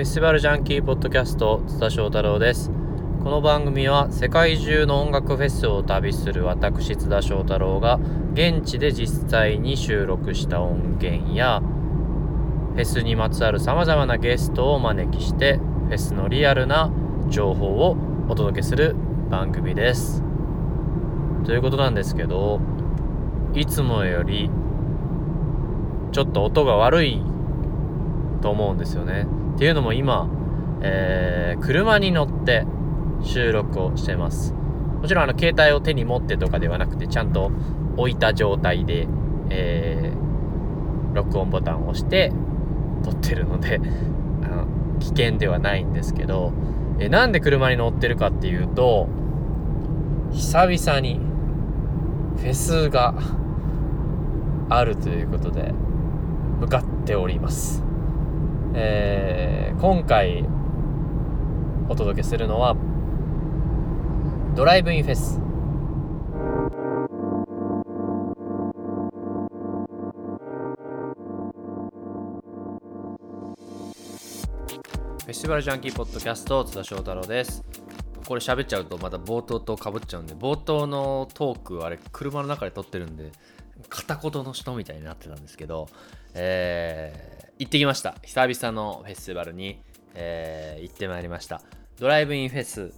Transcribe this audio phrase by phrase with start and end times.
[0.00, 2.70] フェスティバルジャンキーポッドキャスト津田翔太郎です
[3.22, 8.00] この番組は世界中の音楽フェスを旅する私津田翔太郎が
[8.32, 16.90] 現地で実際に収録した音源やフェスにまつわるさまざまなゲストをお招きしてフェスのリアルな
[17.28, 17.98] 情報を
[18.30, 18.96] お届けする
[19.28, 20.22] 番組です
[21.44, 22.58] ということなんですけど
[23.52, 24.50] いつもより
[26.12, 27.22] ちょっと音が悪い
[28.40, 29.26] と思うんですよね。
[29.60, 30.26] っていうのも今、
[30.80, 32.64] えー、車に乗って
[33.22, 34.54] 収録をしてます。
[34.54, 37.52] もちろんあの携帯を手に持ってとかではなくてちゃんと
[37.98, 39.06] 置いた状態で、
[39.50, 42.32] えー、録音ボタンを押して
[43.04, 43.82] 撮ってるので
[44.44, 44.66] あの
[44.98, 46.52] 危険ではないんですけど、
[46.98, 49.08] えー、なんで車に乗ってるかっていうと
[50.30, 51.20] 久々に
[52.38, 53.12] フェスが
[54.70, 55.74] あるということで
[56.60, 57.89] 向かっております。
[58.72, 60.44] えー、今回
[61.88, 62.76] お届けするのは
[64.54, 65.40] ドライブインフェス。
[75.24, 77.64] フェスティバルジャンキーポッドキャスト津田翔太郎です。
[78.26, 83.32] これ喋っちゃうとまた冒頭とかぶっちゃうんで冒頭のトークあれ車の中で撮ってるんで
[83.88, 85.88] 片言の人みたいになってたんですけど
[86.34, 88.14] えー行ってきました。
[88.22, 89.82] 久々のフェスティバルに、
[90.14, 91.60] えー、行ってまいりました。
[91.98, 92.94] ドライブインフェス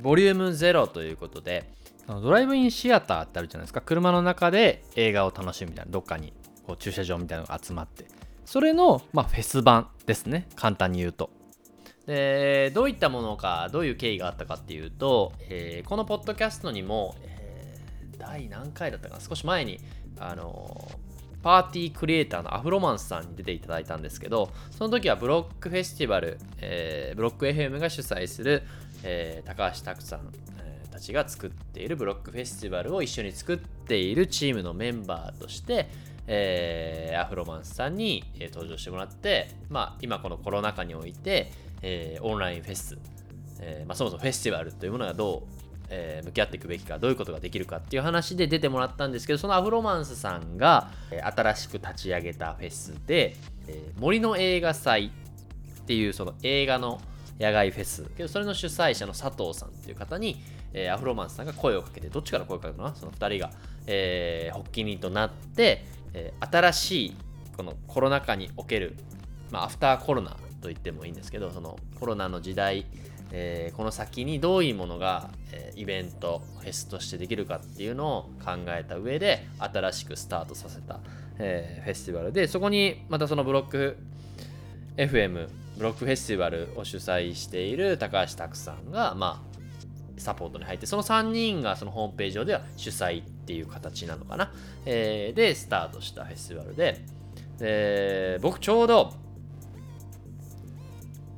[0.00, 1.68] ボリューム0ということで
[2.06, 3.80] ドライブインシアターってあるじゃないですか。
[3.80, 6.32] 車の中で映画を楽しむみたいなどっかに
[6.64, 8.06] こう駐車場みたいなのが集まって。
[8.44, 10.46] それの、まあ、フェス版ですね。
[10.54, 11.30] 簡単に言うと。
[12.06, 19.78] でどういったものかどういう経緯があったかっていうと、えー、このポッドキャストにも、えー、第何回だったかな少し前に
[20.18, 20.90] あの
[21.42, 28.62] パーティークリエイターのアフロマンスさんに出ていただいたんですけど、その時はブロックフェスティバル、えー、ブロック FM が主催する、
[29.02, 35.88] えー、高橋拓さん、え、たちが作っているブロックフェスティバルを一緒に作っているチームのメンバーとして、
[36.28, 41.50] えー、アフロマンスさんに、えー、登場してもらって、まあ、今このコロナ禍において、
[41.82, 42.98] えー、オンラインフェス、
[43.60, 45.62] えーまあ、そもそもフェスティバルというものがどう
[45.94, 53.36] えー、向き合っていくべきかどういうことができるかっていう話で出てもらったんですけどそのアフロマンスさんが、えー、新しく立ち上げたフェスで、
[53.68, 55.12] えー、森の映画祭
[55.82, 56.98] っていうその映画の
[57.38, 58.04] 野外フェス。
[58.16, 63.50] けどそれの主催者の佐藤さんっていう方に、えー、アフロマンスさんが声をかけてどっちから声をかけたのその2人が、
[63.86, 67.16] えー、発起人となって、えー、新しい
[67.56, 68.96] このコロナ禍における、
[69.50, 72.86] まあ、アフターコロナと言ってもいいんですけどそのコロナの時代
[73.34, 81.00] えー、この先にどういうものが、えー、イベントフェスとしてできるかっていうのを考えた上で新しくスタートさせた、
[81.38, 83.96] えー、フェスティバルでそこにまたそのブロック
[84.98, 89.52] FM ブロックフェスティバルを主催している高橋拓さんがまあ
[90.20, 94.52] サポートに入ってその3人がそのホームページ上では主催っていう形なのかな、
[94.84, 97.00] えー、でスタートしたフェスティバルで。
[97.58, 99.12] で僕ちょうど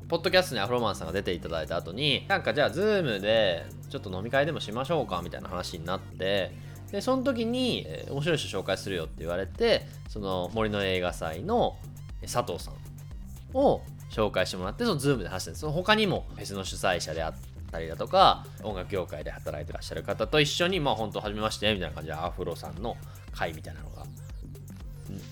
[0.09, 6.53] ポッドキャストにアフロマンさんが出ていただいた後になんかじゃあズームでちょっと飲み会でもしましょうかみたいな話になって
[6.93, 11.77] でその時に、えー、面白い人紹介するよって言われてその森の映画祭の
[12.23, 15.53] 佐藤さんを紹介してもらってそのズームで話してる。
[15.53, 17.35] んですその他にもフェスの主催者であっ
[17.73, 22.97] たりだとか音楽業界で働いてらっしゃる方と一緒にまあ本当初めましてみたいな感じでアフロさんの
[23.33, 24.05] 会みたいなのが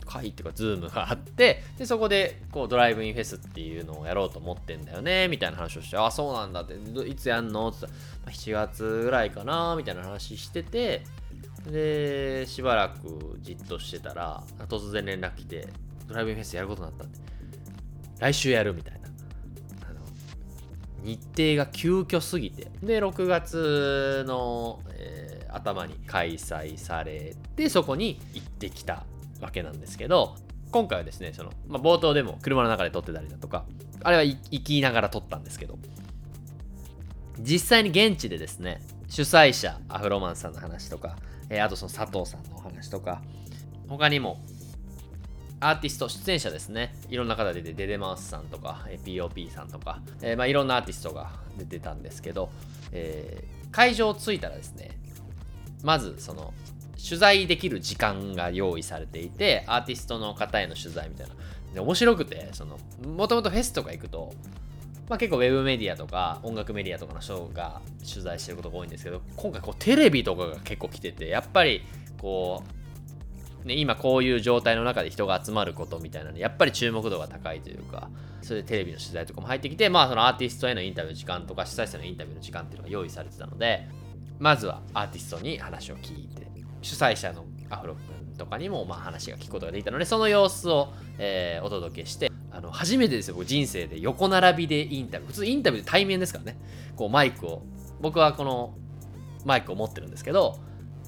[0.06, 6.74] 会っていうか、ズームがあって、で、そこで、こう、ドライブインフェスっていうのをやろうと思ってんだよね、みたいな話をして、あ、そうなんだって、
[7.06, 7.68] いつやんの？
[7.68, 7.92] って言っ
[8.24, 11.04] たら、7月ぐらいかな、みたいな話してて、
[11.70, 15.68] で、しばらくじっとしてたら、突然連絡来て、
[16.08, 17.18] ドライブインフェスやることになったんで、
[18.18, 19.02] 来週やるみたいな。
[21.04, 29.04] 日程が急遽すぎて、で、6月の、えー、頭に開催されて、そこに行ってきた。
[29.42, 30.36] わけなんですけど、
[30.70, 33.66] 今回はですね、その、まあ、冒頭でも車の中で撮ってたりだとか、
[34.02, 35.78] あれは行きながら撮ったんですけど、
[37.40, 41.16] 実際に現地でですね、主催者、アフロマンさんの話とか、
[41.50, 43.20] えー、あとその佐藤さんのお話とか、
[43.88, 44.40] 他にも、
[45.60, 46.94] アーティスト、出演者ですね。
[47.08, 52.50] いろんな方出て、デデマウスさんとか、POP さんとか、えー、まあ、いろんなアーティストが出てたんですけど、
[52.90, 54.98] えー、会場着いたらですね、
[55.82, 56.54] まずその
[56.96, 61.34] 取材できる時間が用意されていて、アーティストの方への取材みたいな。
[61.74, 64.32] で面白くて、その、もともとフェスとか行くと、
[65.08, 71.82] まあ、結構ウェブメディアとか音楽メディアとかの人が取材してることが多いんですけど、今回こうテレビとかが結構来てて、やっぱり
[72.20, 72.62] こ
[73.64, 78.10] う、ね、今こういう状態の中で人が集まることみたいなのやっぱり注目度が高いというか
[78.42, 83.88] それでテレビの取材とかも入ってきてまあそのアーティストへのインタビューの時間とか主催者のインタビューの時間っていうのが用意されてたので
[84.38, 86.51] まずはアーティストに話を聞いて
[86.82, 93.34] 主催者のアフロ君とかにもまあ話が聞くことができたのでその様子を、えーお届けしてあの初めてですよ。
[93.34, 95.30] 僕人生で横並びでインタビュー。
[95.30, 96.58] 普通インタビューで対面ですからね。
[96.96, 97.62] こうマイクを
[98.00, 98.74] 僕はこの
[99.44, 100.58] マイクを持ってるんですけど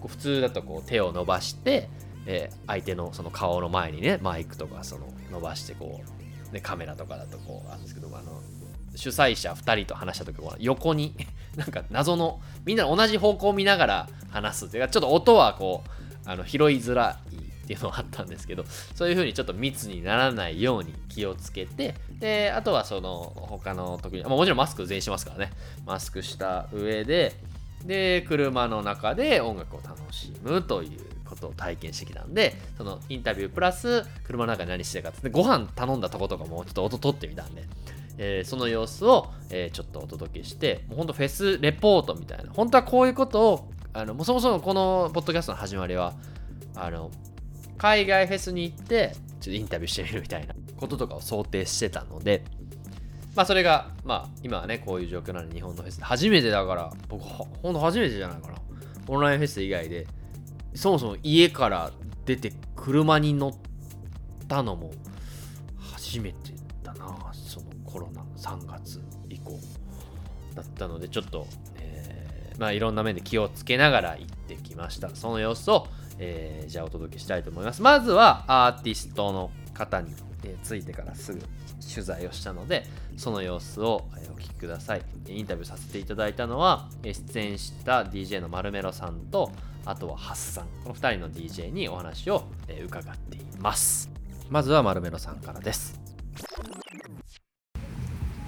[0.01, 1.91] こう普通だとこう手を伸ばして、
[2.27, 6.01] えー相手のその顔の前にねマイクとかその伸ばしてこ
[6.51, 8.41] う、ね、カメラとかだとこうあるんですけどあの
[8.95, 11.15] 主催者2人と話した時は横に
[11.57, 15.91] なんか謎のみんな同じ方向を見ながら話すっていうかちょっと音はこう
[16.29, 18.65] あの拾いづらいっていうのはあったんですけど
[18.95, 25.53] そういう風にちょっと密にならないように気をつけてであとはその他の時に、ま、もちろんマスク全員しますからね。
[25.87, 27.35] マスクした上で
[27.85, 30.91] で車の中で音楽を楽しむという
[31.25, 37.65] ことを体験してきたんでそのインタビュープラス車の中で何してるかってご飯頼んだとことかもちょっと音取ってみたんで、
[38.19, 42.53] えーその様子を、えーちょっとお届けしてもうほんとフェスレポートみたいな。
[42.53, 46.15] 本当はこういうことをあのもうそもそもこのポッドキャストの始まりは
[46.75, 47.11] あの
[47.79, 52.45] 海外フェスに行ってちょっとインタビューしてみるみたいなこととかを想定してたので
[53.37, 58.55] まあそれがまあ今はねこういう状況なので日本のフェスで初めてだから僕ほほんと初めてじゃないかな。
[59.07, 60.07] オンラインフェス以外で
[60.75, 61.91] そもそも家から
[62.25, 63.53] 出て車に乗っ
[64.49, 64.93] たのも
[65.79, 66.54] 初めて。
[67.95, 69.01] コロナ3月
[69.31, 69.57] 以降
[70.57, 71.47] だったのでちょっと、
[71.77, 75.11] えーまあいろんな面で気をつけながら行ってきました。
[75.17, 75.89] その様子を、
[76.19, 77.83] えーじゃあお届けしたいと思います。
[77.83, 80.13] まずはアーティストの方に、
[80.43, 81.41] えー着いてからすぐ
[81.81, 82.85] 取材をしたので
[83.17, 85.03] その様子をお聞きください。
[85.29, 89.51] インタビューさせていただいたのは出演した DJ のマルメロさんと
[89.85, 92.45] あとはハッサンこの2人の DJ にお話を
[92.85, 94.11] 伺っています。
[94.49, 96.01] まずはマルメロさんからです。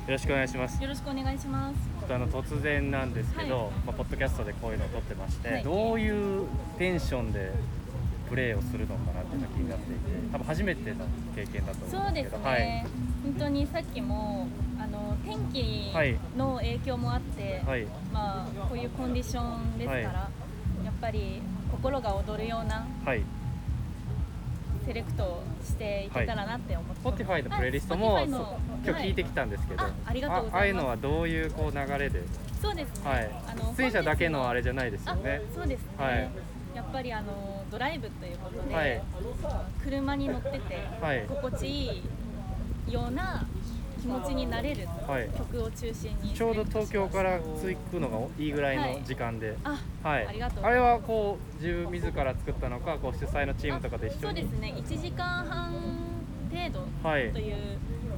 [0.07, 0.81] よろしくお願いします。
[0.81, 1.75] よろしくお願いします。
[1.99, 6.47] ちょっとあの突然なんですけど、はいまあポッドキャストでこういうのを撮ってまして、はいどういう
[6.79, 7.51] テンションで
[8.29, 10.01] プレーをするのかなっていうのが気になっていて、
[10.31, 12.87] 多分初めての経験だと思そううんですすでけど、ね。
[13.25, 14.47] 本当にさっきも
[14.79, 15.93] あの天気
[16.37, 20.47] の影響もあって、はい、はい、まあこういうコンディションですから、はい
[20.85, 21.43] やっぱり
[21.73, 23.23] 心が躍るようなはい。
[24.87, 27.23] セレクトをしていけたらなって思ってます。
[27.25, 28.25] Spotify のプレイリストも、
[28.87, 29.93] 今日聞いてきたんですけど、はい。
[29.93, 32.23] あありがとうあああいうのはどういうこう流れで、
[32.63, 33.11] そうですね。
[33.11, 33.31] はい。
[33.49, 35.43] あの、出演者だけのあれじゃないですよあね。
[35.55, 35.89] そうですね。
[35.99, 36.31] はい。
[36.75, 39.03] やっぱりあのドライブということで、はい。
[39.83, 41.25] 車に乗ってて、はい。
[41.29, 42.03] 心地い
[42.89, 43.47] いような
[44.01, 45.29] 気持ちになれるはい。
[45.31, 49.03] 曲を中心にちょうど東京から着くのがいいぐらいのはい。
[49.05, 54.21] 時間で、あはい、ありがとうあれはこう自分自ら作ったのかこう主催のチームとかで一緒に？
[54.23, 54.75] そうですね。
[54.77, 55.73] 1時間半
[56.53, 57.33] 程度はい。
[57.33, 57.57] という、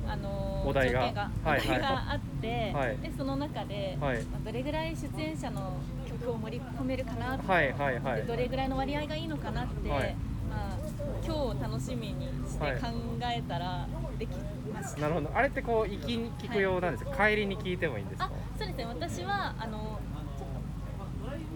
[0.09, 1.01] あのお題が。
[1.01, 1.67] 条件がおはい。
[1.67, 2.97] 題があって、はい。
[2.99, 4.23] でその中で、はい。
[4.25, 5.75] まあどれぐらい出演者の
[6.09, 8.21] 曲を盛り込めるかなって、はいはいはい。
[8.23, 10.15] でどれぐらいの割合がいいのかなって、はい。
[10.51, 10.77] まあ、
[11.25, 12.87] 今日を楽しみにしてはい考
[13.23, 13.87] えたら
[14.19, 14.31] でき
[14.73, 15.01] ました。
[15.03, 15.31] なるほど。
[15.35, 18.85] あれってこう行きに聞くようなんですか、帰りに聞いてもいいんですあかそうですね。
[18.87, 19.99] 私はあの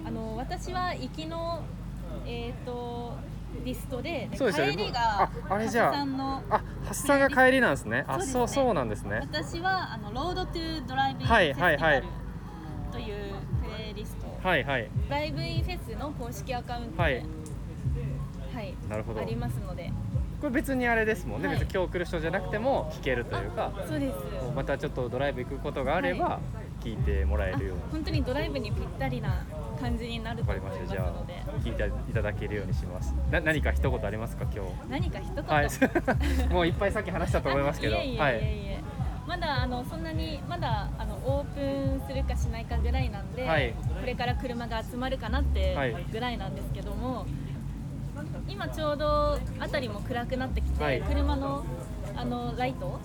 [0.06, 1.60] あの私は行きの
[2.26, 3.14] えっ、と
[3.64, 4.72] リストででそうですよね。
[4.72, 8.04] 帰りがああれじゃあ橋さんのあ発散が帰りなんですね。
[8.08, 8.48] あそうね。
[8.48, 9.20] そうなんですね。
[9.22, 12.06] 私はあのロードトゥドライブインフはいェステ
[12.92, 14.90] というプレイリスト、はいはい。
[15.08, 18.70] ドライブインフェスの公式アカウントで、ははい。
[18.70, 19.20] いなるほど。
[19.20, 19.92] ありますので。
[20.40, 21.58] これ別にあれですもんね、はい。
[21.58, 24.16] 別に今日来る人じゃなくても聞けるというかそうです。
[24.56, 26.40] またちょっとドライブ行くことがあれば
[26.82, 29.46] 聞いてもらえあるように本当にドライブにぴったりな
[29.82, 33.14] 感じになるとわか思いまりますしたじゃのであ聞いていただけるようにします。
[33.30, 34.46] な何か一言ありますか？
[34.54, 35.68] 今何か一言、日はい。
[36.52, 37.96] もういっぱいさっき話したと思いますけど。
[37.96, 38.82] あいえいえいえいえ、はい。
[39.26, 41.60] まだあのそんなにまだあのオープ
[42.04, 43.72] ンするかしないかぐらいなんで、はい。
[43.72, 45.94] これから車が集まるかなってはい。
[46.12, 47.26] ぐらいなんですけども、
[48.48, 51.02] 今ちょうど辺りも暗くなってきて、はい。
[51.02, 51.64] 車の
[52.14, 53.00] あのライト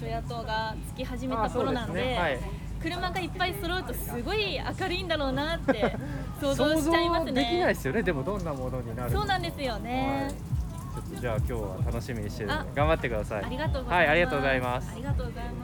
[0.00, 2.38] トヤトがつき始めた頃なんではい
[2.84, 5.96] 車がいっぱい揃うとすごい明るいんだろうなって
[6.40, 7.30] 想像しちゃいますね。
[7.30, 10.26] 想像できないですよねでもどんなものになるそうなんですよね。
[10.26, 10.54] はい
[10.94, 13.94] ちょっとじゃあ今日は楽しみにしてるのあで頑張ってくださいありがとうございます。
[13.94, 15.50] はいありがとうございますありがとうございま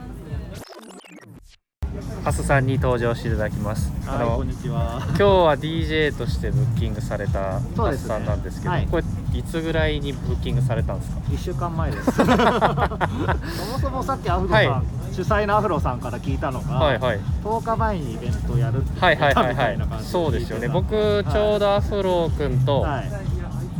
[2.23, 3.91] ハスさんに登場していただきます。
[4.07, 5.01] あはい、のこんにちは。
[5.07, 8.87] 今日は DJ としてブッキングされたハスさんなんですけどはい。
[8.87, 9.03] これ
[9.37, 11.21] いつぐらいにブッキングされたんですか？
[11.33, 12.11] 一週間前です。
[12.15, 15.13] そもそもさっきアフロさん、はい。
[15.13, 17.19] 主催のアフロさんから聞いたのが、はいはい。
[17.43, 20.67] 10日前にイベントをやるってはいはいはいみたいなは感じそうですよね。
[20.69, 23.11] 僕ちょうどアフロ君とはい、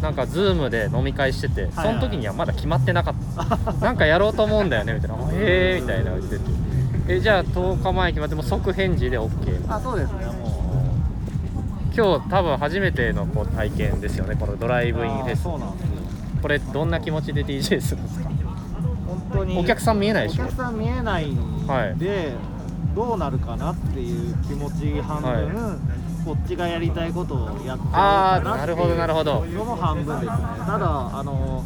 [0.01, 3.71] なんかズームで飲み会してて、はいその時にはまだ決まってなかった。
[3.85, 6.70] なんかやろうと思うんだよねみたいな「へえ」みたいな言ってて
[7.07, 9.29] えじゃあ10日前決まってもう即返事で OK
[9.73, 10.93] あそうですねも
[11.95, 15.39] 今日多分初めてのこう体験ですよねこのドライうブインフェス。
[15.39, 15.95] あそうなんですよ。
[16.41, 18.29] これどんな気持ちで DJ するんですか？
[19.07, 20.43] 本当にお客さん見えないでしょ？
[20.43, 21.95] お客さん見えないんで、はい。
[22.95, 25.77] どうなるかなっていう気持ち半分、は
[26.25, 29.45] こっちがやりたいことをやってあーかなるほどなるほど。
[29.45, 30.37] のも半分ですね。
[30.65, 31.63] ただあの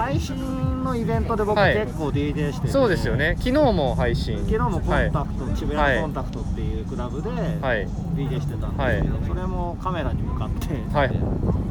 [0.00, 1.74] 配信のイベントで僕はい。
[1.74, 3.34] 結構 DJ してて、そうですよね。
[3.38, 4.38] 昨日も配信。
[4.38, 5.96] 昨日もコンタクト、渋はい。
[5.96, 7.36] 谷コンタクトっていうクラブでは
[7.76, 7.86] い。
[8.16, 11.12] DJ してたんですけど、それもカメラに向かって、はい。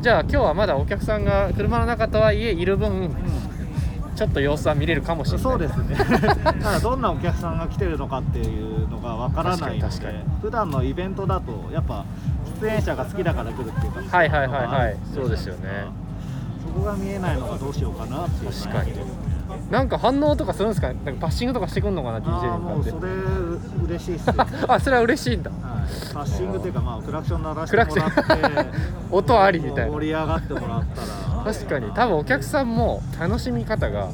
[0.02, 3.10] じゃあ今日はまだお客さんが車の中とはいえいる分
[4.16, 5.44] ちょっと様子は見れるかもしれない。
[5.44, 5.96] そうですね。
[6.44, 10.18] ただどんなお客さんが来てるのかっていうのがわからないので確かに。
[10.20, 12.06] 確か普段のイベントだとやっぱ
[12.62, 14.18] 出演者が好きだから来るっていうか。
[14.18, 14.98] はいはいはいはい。
[15.16, 16.09] そうですよね
[16.74, 18.94] そこが見えないのがどうしようかなっていう確かに。
[19.72, 20.88] なんか反応とかするんですか？
[20.94, 23.12] なんかパッシングとかしてくんのかな？DJ にそれ
[23.86, 25.52] 嬉しいっすよ、 はい、あそれは嬉しいんだ。
[26.14, 27.94] パッシングっていうかまあクラクション鳴らしてもらっ
[28.64, 28.70] て
[29.12, 29.92] 音ありみたいな。
[29.92, 31.02] 盛り上がってもらった
[31.42, 31.54] ら。
[31.54, 31.92] 確かに。
[31.92, 34.08] 多分お客さんも楽しみ方が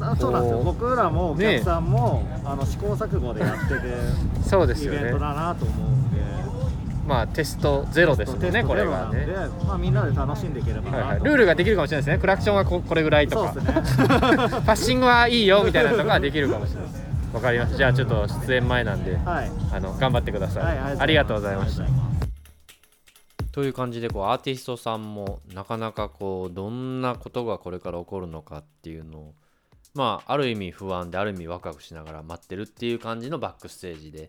[0.00, 0.60] あそうなんですよ。
[0.64, 3.80] 僕らもお客さんも、あの試行錯誤でやってて
[4.46, 5.00] そうですよね。
[5.00, 6.03] イベントだなと思う
[7.06, 12.18] まあテストゼロですもんねこれがゼロなんでねまあ、みんなで楽しんでいければはいはい、ルールができるかもしれないですね。
[12.18, 13.52] クラクションはここれぐらいとか。
[13.52, 13.60] ね。
[14.64, 16.90] パッシングはいいよみたいなのとかできるかもしれない。
[17.34, 17.76] わかりました。
[17.76, 19.50] じゃあちょっと出演前なんではい。
[19.72, 21.84] あの頑張ってください、はいありがとうございました。
[23.52, 29.34] という感じでこうアーティストさんもなかなかこうどんなことがこれから起こるのかっていうのを
[29.94, 34.28] まあある意味不安である意味ワクワクしながら待ってるっていう感じのバックステージで。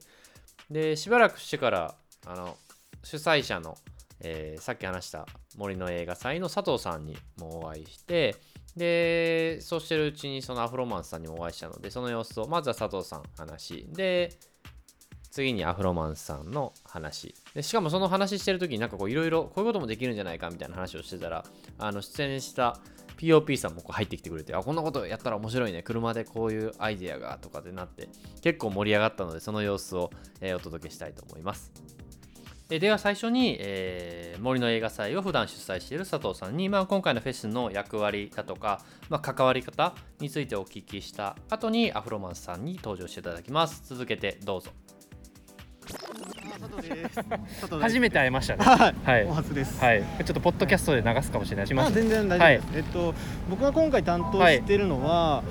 [0.70, 2.58] でしばらくしてからあの
[3.06, 3.78] 主催者の、
[4.20, 5.26] えーさっき話した
[5.58, 8.36] 森の映画祭の佐藤さんにもお会いして
[8.76, 14.38] でそうしてるうちにそのアフロマンスさんにもお会いしたのでその様子をまずは佐藤さん話で
[15.32, 17.36] 次にアフロマンスさんの話。
[17.54, 21.44] でしかもその話してる時になんかこういろいろこういうこともできるんじゃないかみたいな話をしてたら
[21.78, 22.80] あの出演した
[23.18, 25.84] POP さんもこう入ってきてくれてあこんなことやったら面白いね。
[25.84, 28.08] 車でこういうアイデアがとかでなって
[28.42, 30.10] 結構盛り上がったのでその様子を、
[30.40, 31.72] えーお届けしたいと思います。
[32.68, 43.82] ででは最初に、えー森の映画祭を普段主催している佐藤さんに、まあ、今回のフェスの役割だとか、まあ、関わり方についてお聞きした後にアフロマンスさんに登場していただきます。
[43.88, 44.70] 続けてどうぞ。
[47.82, 48.64] 初めて会いましたね。
[48.64, 49.24] はい、はい。
[49.26, 49.80] お初です。
[49.84, 50.04] はい。
[50.20, 51.88] ちょっとポッドキャストで流すかもしれないします。
[51.88, 52.78] あ全然大丈夫です。
[52.78, 53.14] えっと
[53.50, 55.44] 僕が今回担当してるのは、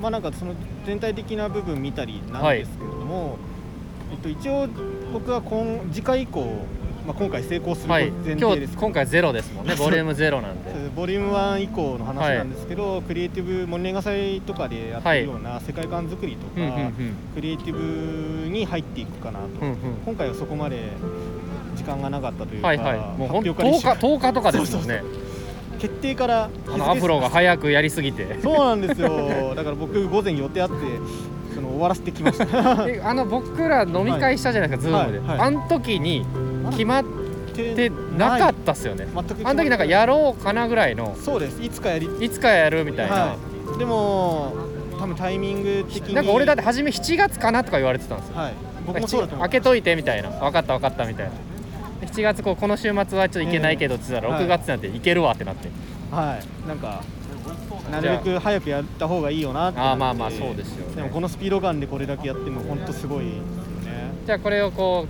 [0.00, 0.54] まあなんかその
[0.86, 3.38] 全体的な部分見たりなんですけれども、
[4.12, 4.68] えっと一応
[5.12, 6.44] 僕は今次回以降、
[7.06, 8.10] まあ今回成功するはい。
[8.10, 8.76] 前今日提です。
[8.76, 9.74] 今回ゼロですもんね。
[9.80, 10.70] ボリュームゼロなんで。
[10.94, 16.92] ボリューム1以降の話なんですけど、クリエイティブモニ映画祭とかでやってるような世界観作りとか、うんうんうん。
[17.34, 19.76] クリエイティブに入っていくかなと、うんうん。
[20.04, 20.76] 今回はそこまで
[21.74, 23.18] 時間がなかったというか、はいはい。
[23.18, 25.02] もうほん10発表から一週日10日とかですもんね。
[25.78, 28.38] 決定からアフロが早くやりすぎて。
[28.42, 29.54] そうなんですよ。
[29.56, 30.74] だから僕午前予定あって
[31.54, 32.44] その終わらせてきました。
[32.88, 35.28] えあの僕ら飲み会したじゃないですか、ズームで、はい。
[35.28, 35.40] はい。
[35.48, 36.26] あの時に
[36.70, 37.04] 決まっ
[37.54, 41.14] てなかったっすよね、あの時なんかやろうかなぐらいの。
[41.16, 41.62] そうです。
[41.62, 43.36] いつかやりいつかやるみたいな、は
[43.76, 44.52] い、でも
[44.98, 46.14] 多分タイミング的に。
[46.14, 48.36] なんか俺だって初め7月かなとか言われてたんですよ。
[48.36, 48.54] はい。
[48.86, 50.30] 僕もそうだと思う開けといてみたいな。
[50.30, 51.32] 分かった分かったみたいな。
[52.00, 54.44] で7月こうこの週末はちょっと行けないけどって言ったらはい。
[54.44, 55.68] 6月になって行けるわってなって、
[56.10, 56.68] はい。
[56.68, 57.02] なんか
[57.90, 59.80] なるべく早くやった方がいいよなって。
[59.80, 60.96] あーまあまあそうですよね。
[60.96, 63.40] でもこのスピード感でこれだけやっても本当すごいですよ
[63.92, 64.12] ね。
[64.26, 65.06] じゃあこれをこ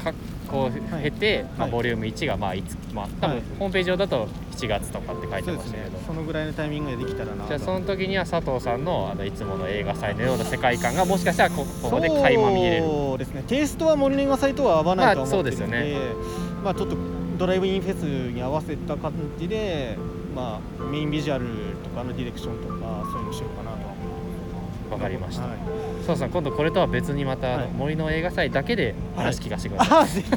[0.00, 0.12] うか
[0.50, 1.04] こうはい。
[1.04, 1.70] 経て、まあ、はい。
[1.70, 3.44] ボリューム1がまあいつまあ多分はい。
[3.58, 12.82] ホームページ上だと7月とかって書いてましたけど、そのぐらいのタイミングでできたらなじゃあその時には佐藤さんのあのいつもの映画祭のような世界観がもしかしたらこここで垣間見えれる。
[12.84, 13.44] そうですね。
[13.46, 16.96] テイストは森の映画祭とは合わないとは思ってるので,、まあそうですよまあちょっと
[17.38, 19.98] ドライブインフェスに合わせた感じで
[20.36, 21.46] まあメインビジュアル
[21.82, 25.58] とかのディレクションとかそういうのしようかなとは思ってわかりました、はい。
[25.96, 27.72] 佐藤さん今度これとは別にまたあのはい。
[27.72, 30.28] 森の映画祭だけで話聞かせてください、 あぜひ。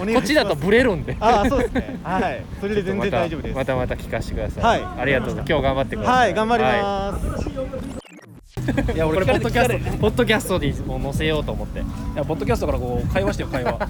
[0.00, 1.16] お願いこっちだとブレるんで。
[1.18, 1.98] あそうですね。
[2.04, 2.44] はい。
[2.60, 3.56] それで全然大丈夫です。
[3.56, 5.00] またまたまた聞かせてください、はい。
[5.00, 5.50] ありがとうございます。
[5.50, 6.16] 今日頑張ってください。
[6.18, 7.48] はい頑張りはます、
[8.92, 11.80] い、いや俺これポッドキャストポッドキャストにもう載せようと思って。
[11.80, 11.82] い
[12.14, 13.78] やポッドキャストからこう会話してよ会話。
[13.80, 13.88] あ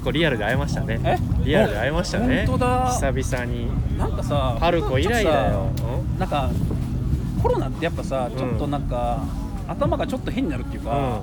[0.00, 1.00] これリアルで会えましたね。
[1.04, 1.18] え？
[1.44, 2.44] リアルで会えましたね。
[2.46, 2.86] 本当だ。
[3.00, 3.98] 久々に。
[3.98, 5.70] なんかさパルコ以来だよ。
[6.18, 6.50] なんか
[7.42, 9.22] コロナってやっぱさちょっとなんか、
[9.68, 11.20] 頭がちょっと変になるっていうか、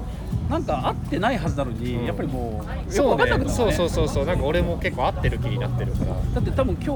[0.50, 2.06] なんか合ってないはずなのに、うん。
[2.06, 3.26] やっぱりもうそうね。
[3.48, 4.26] そうそうそうそう。
[4.26, 6.16] なんか俺も結構合ってる気になってるから。
[6.36, 6.90] だって多分今日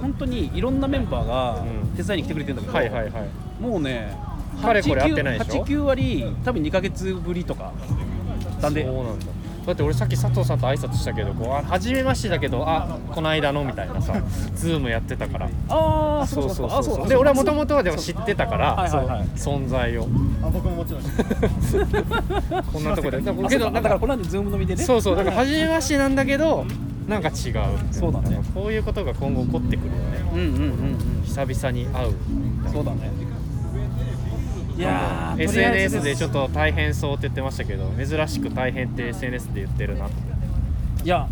[0.00, 1.96] 本当にいろんなメンバーがうん。
[1.96, 3.62] 手伝いに来てくれてるんだけど、はいはいはい。
[3.62, 4.16] もうね
[4.60, 7.72] かれこれ会ってないでしょ？89割多分2か月ぶりとか。
[8.60, 8.84] なんで。
[8.84, 9.26] そうなんだ
[9.70, 14.20] だって俺さっき佐藤さんと挨拶したけどこうあ初めましてだけどあこの間のみたいなさ
[14.56, 15.48] ズームやってたから。
[15.68, 17.08] ああそうそうあそうそう。
[17.08, 19.28] で俺はもともとはでも知ってたから、はいはいはい。
[19.36, 20.08] そう存在を。
[20.42, 21.02] あ僕ももちろん
[22.72, 23.20] こんなとこで。
[23.20, 23.70] だからあそうか。
[23.70, 24.82] だからこの間ズーム飲みでね。
[24.82, 25.16] そうそう。
[25.16, 26.66] だから初めましてなんだけど
[27.06, 27.34] なんか違う。
[27.92, 28.40] そうだね。
[28.52, 30.00] こういうことが今後起こってくるよね。
[30.32, 30.66] うんうんうんう
[31.20, 31.22] ん。
[31.24, 32.14] 久々に会う。
[32.72, 33.29] そうだね
[34.80, 40.14] いや SNS でちょっと大変そうって言ってましたけど珍しく大変って SNS で言ってるなって
[41.04, 41.28] いや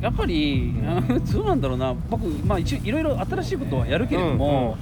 [0.00, 1.24] やっぱり、うん。
[1.32, 1.94] どうなんだろうな。
[2.08, 4.76] 僕まあ一応いろいろ新しいことはやるけれども、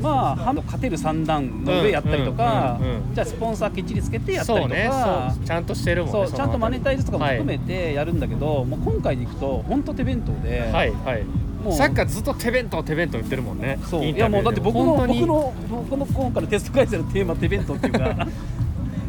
[0.00, 11.76] まあハンド勝てる三段の上やったりとか、うんうんうんうんじゃあスポンサーきっちりつけてやったりとかそうちゃんとしてるもんねそうちゃんとマネタイズとかも含めてやるんだけど、もう今回でいくと本当手弁当で、はいはいもう。
[11.76, 13.78] さっきからずっと手弁当手弁当言ってるもんね。
[13.84, 14.04] そう。
[14.04, 18.26] いやもうだって僕の僕の僕の今回のテスト会社のテーマ手弁当っていうか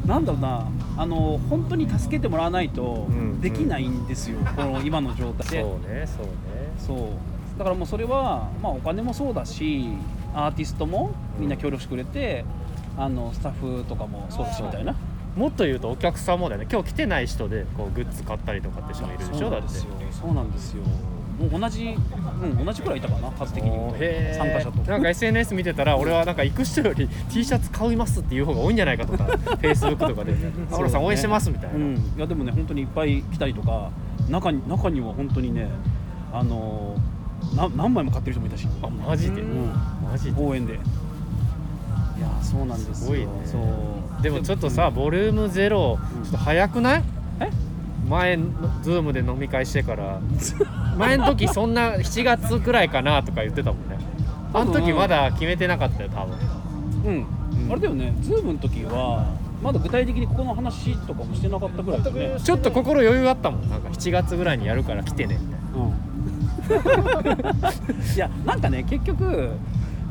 [0.05, 0.67] なんだろうな。
[0.99, 3.39] あの本当に助けてもらわないとうん。
[3.39, 5.61] できないんですよ、この今の状態で。
[5.61, 6.31] そうねそうね。
[6.77, 7.59] そう。
[7.59, 9.89] だからもうそれは、まあ、お金もそうだし
[10.33, 12.45] アーティストもみんな協力してくれて、
[12.97, 14.95] あのスタッフとかもそうだしみたいな。
[15.35, 16.67] もっと言うとお客さんもだよね。
[16.71, 19.69] 今日来てない人でこうグッズ買ったりとかって人もいるでしょだって。
[19.69, 20.81] そうなんですよ
[21.39, 21.95] 同じ、
[22.41, 23.69] うん、同じくらいいたかな数的に
[24.35, 24.91] 参加者と。
[24.91, 29.25] なんか SNS 見てたら俺はなんか行く人より T シャツ買いますっていう方が多いんじゃないかとか
[29.61, 30.33] Facebook とかで
[30.73, 33.91] 「アロさん応援してます」みたいな、うん、いやでもね本当にいっぱい来たりとか
[34.29, 35.69] 中に中には本当にね
[36.33, 36.95] あの
[37.55, 38.67] な何枚も買ってる人もいたし。
[38.81, 39.71] あマジで、うん。
[40.03, 40.41] マジで？
[40.41, 40.73] 応援で。
[40.73, 40.77] い
[42.19, 42.95] やそうなんですよ。
[42.95, 43.27] すごいね。
[43.45, 43.57] そ
[44.19, 44.23] う。
[44.23, 46.23] でもちょっとさ、ボリュームゼロうん。
[46.23, 47.03] ちょっと早くない？
[47.39, 47.51] え？
[48.07, 48.45] 前の
[48.81, 50.21] ズームで飲み会してから
[50.97, 53.97] 前の時そんな7月くらいかなとか言ってたもんね。
[54.53, 56.37] あの時まだ決めてなかったよ多分。
[57.05, 57.27] うん、
[57.65, 57.71] うん。
[57.71, 58.13] あれだよね。
[58.21, 62.39] ズームの時はまだ具体的にここの話とかもしてなかったぐらいだよね。
[62.41, 63.69] ちょっと心余裕あったもん。
[63.69, 65.37] なんか7月ぐらいにやるから来てね。
[65.39, 65.97] みたいなうん。
[68.15, 69.51] いやなんかね結局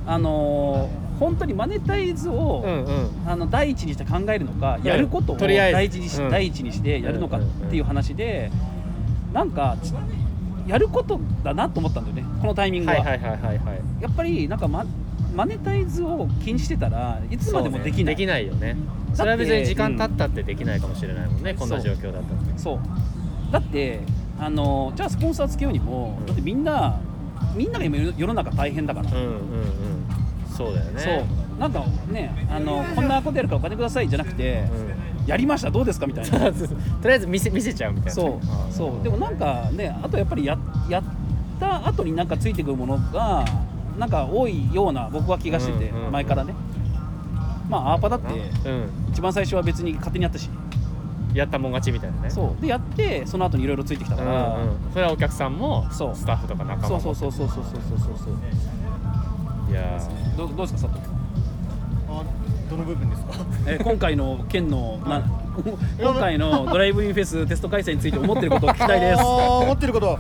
[0.06, 3.11] あのー本当にマネタイズを、うんうん。
[3.26, 4.87] あの第一にして考えるのか、ん。
[4.87, 6.31] やることを第一にし、うん。
[6.31, 8.50] 第一にしてやるのかっていう話で、
[9.33, 9.92] なんかち
[10.66, 14.85] やることだなと思ったんだよねこのタイミングは、やっぱりなんかマ
[15.35, 18.05] マネタイズを気にしてたらいつまでもできない。
[18.05, 18.11] ね。
[18.12, 18.76] できないよね。
[19.14, 22.24] それは別に時間経ったってできないかもしれないもんね、こんな状況だと
[22.57, 22.79] そう。
[23.52, 24.00] だって
[24.38, 27.00] あのじゃあスポンサーつけようにも、だってみんな
[27.55, 29.95] みんなが今世の中大変だから、うんうんうん
[30.56, 31.00] そうだよね。
[31.00, 31.60] そう。
[31.60, 34.64] なんかねあのこんなことやるからお金くださいじゃなくて、
[35.26, 36.52] やりましたどうですかみたいな。
[36.52, 38.12] とりあえず見せ見せちゃうみたいな。
[38.12, 38.72] そう。
[38.72, 39.02] そう。
[39.02, 41.02] でもなんかねあとやっぱりややっ
[41.58, 43.44] た後になんかついてくるものが
[43.98, 46.12] なんか多いような僕は気がしてて、うんうんうん。
[46.12, 46.54] 前からね。
[47.68, 48.32] まあアーパだって
[48.68, 48.88] うん。
[49.10, 50.48] 一番最初は別に勝手にやったし。
[51.34, 52.30] やったもん勝ちみたいなね。
[52.30, 52.62] そう。
[52.62, 54.92] でやってその後にいろいろついてきたうんから、うん。
[54.92, 56.14] それはお客さんもそう。
[56.14, 57.00] スタッフとか仲間も。
[57.00, 58.34] そうそうそうそうそうそうそうそう。
[59.70, 61.16] いやーどうどうですか佐藤君？
[62.18, 62.25] あ
[62.70, 63.33] どの部分ですか？
[63.66, 65.22] えー今回の県のな
[66.01, 69.22] 今回のドライブインフェステスト開催について思ってることを聞きたいです。
[69.25, 70.18] 思ってること。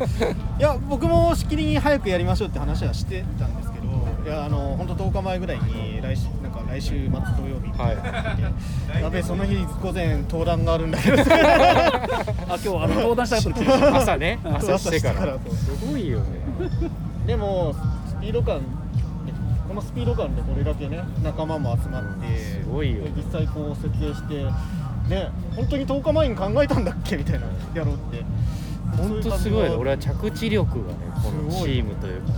[0.58, 3.86] いや僕もしきりに早くやりましょうって話はしてたんですけど
[4.24, 9.02] いやあの本当10日前ぐらいに来週なんか来週末土曜日はい。
[9.02, 11.18] やべえその日午前登壇があるんだけど。
[11.22, 11.26] あ
[12.48, 14.38] 今日あの登壇した後の聞きました朝ね。
[14.54, 15.36] 朝してから。
[15.52, 16.24] すごいよね。
[17.26, 17.74] でも
[18.08, 18.62] スピード感こ
[19.76, 23.04] のスピード感でこれだけね仲間も集まってすごいよ。
[23.04, 24.44] で実際こう設計して
[25.08, 27.16] ね本当に10日前に考えたんだっけ？
[27.18, 28.24] みたいなやろうって。
[28.96, 29.68] 本当すごい。
[29.68, 32.32] 俺は着地力がねこのチームというか。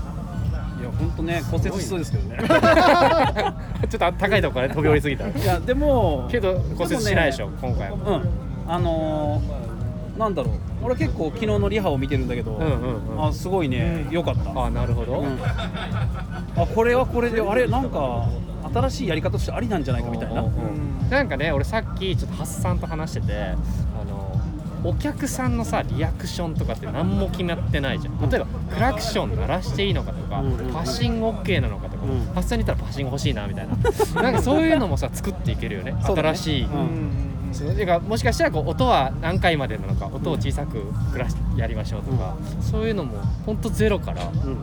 [0.80, 0.82] い。
[0.84, 2.36] や本当ね骨折しそうですけどね。
[3.88, 5.26] ちょっと高いとこから飛び降りすぎた。
[5.28, 7.96] いやでもけど骨折しないでしょ今回も。
[7.96, 8.22] うん。
[8.70, 13.24] あのー、なんだろう俺結構昨日のリハを見てるんだけど、うんうんうん。
[13.26, 14.06] あすごいね。
[14.10, 14.64] 良、かった。
[14.64, 15.38] あなるほど、うん。
[15.42, 17.66] あこれはこれであれ？
[17.66, 18.28] なんか
[18.72, 24.38] 新しいやり方としてありなんじゃないかみたいな、うんうんなんかね俺さっきちょっとハッサンと話しててあの
[24.84, 28.28] お客さんのさリアクションとかって何も決まってないじゃん。
[28.28, 30.72] 例えばクラクション鳴らしていいのかとか、うんうんうん。
[30.72, 32.20] パッシング OK なのかとか、うん。
[32.34, 34.22] ハッサンに言ったらパッシング欲しいなみたいな。
[34.22, 35.92] なんかそういうのもさ作っていけるよね。
[35.92, 35.98] ね。
[36.04, 40.82] 新しい、うんそうてかもしかしたらこう音は何回までなのか音を小さく
[41.12, 44.58] 暮らしやりましょうとか、そういうのも本当ゼロからうん。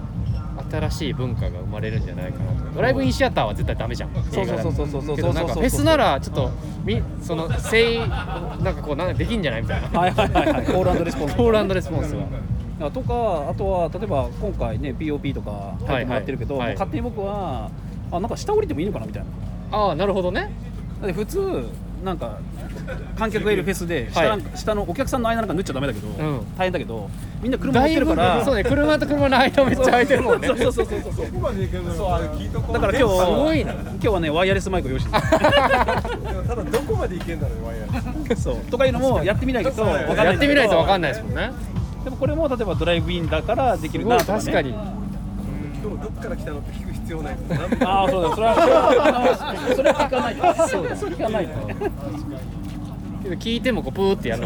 [0.72, 2.74] 新しい文化が生まれるんじゃないかなと。
[2.74, 4.14] ドライブインシアターは絶対ダメじゃん。
[4.32, 6.52] そうそうそうそうそうそうけどなんかフェスならちょっと
[6.84, 10.00] みそのせいなんかこうなんかできんじゃないみたいな。
[10.00, 10.66] はいはいはいはい。
[10.66, 11.36] コールレスポンス。
[11.36, 16.68] コールレスポンスがあとかあとは例えば今回ね POP とか書いてもらってるけど、はい。
[16.68, 17.70] はい勝手に僕は
[18.12, 19.24] あなんか下降りてもいいのかなみたい
[19.72, 19.78] な。
[19.78, 20.52] ああなるほどね。
[21.02, 21.68] だって普通
[22.04, 22.38] なんか
[23.18, 24.42] 観客がいるフェスで下,、はい。
[24.56, 26.46] 下のお客さんの間なんか縫っちゃダメだけど、ん。
[26.58, 27.10] 大変だけど
[27.42, 30.48] みんな車乗ってるからぶそうね車と車の間めっちゃ空いてるもんね。
[30.48, 31.28] そうそうそうそうそう。
[31.28, 33.74] こまでいけるのそうあれ聞いとこうだから今日すごいな。
[33.74, 38.30] 今日はねワイヤレスマイクを用意してただどこまでいけんだろうワイヤレス。
[38.30, 38.58] るそう。
[38.66, 40.24] とかいうのもやってみないと分かんないんだけど。
[40.24, 41.52] やってみないと分かんないですもんね。
[42.04, 44.70] でもこれも例えばドライブインだからできるないとか、ね、確かに。
[44.70, 47.38] 今日どっから来たのって聞く必要ない
[47.86, 51.76] ああそうだそれはそれはそれは聞かないとそうだ聞かないとね
[53.24, 54.46] けど聞いてもこうプーってやる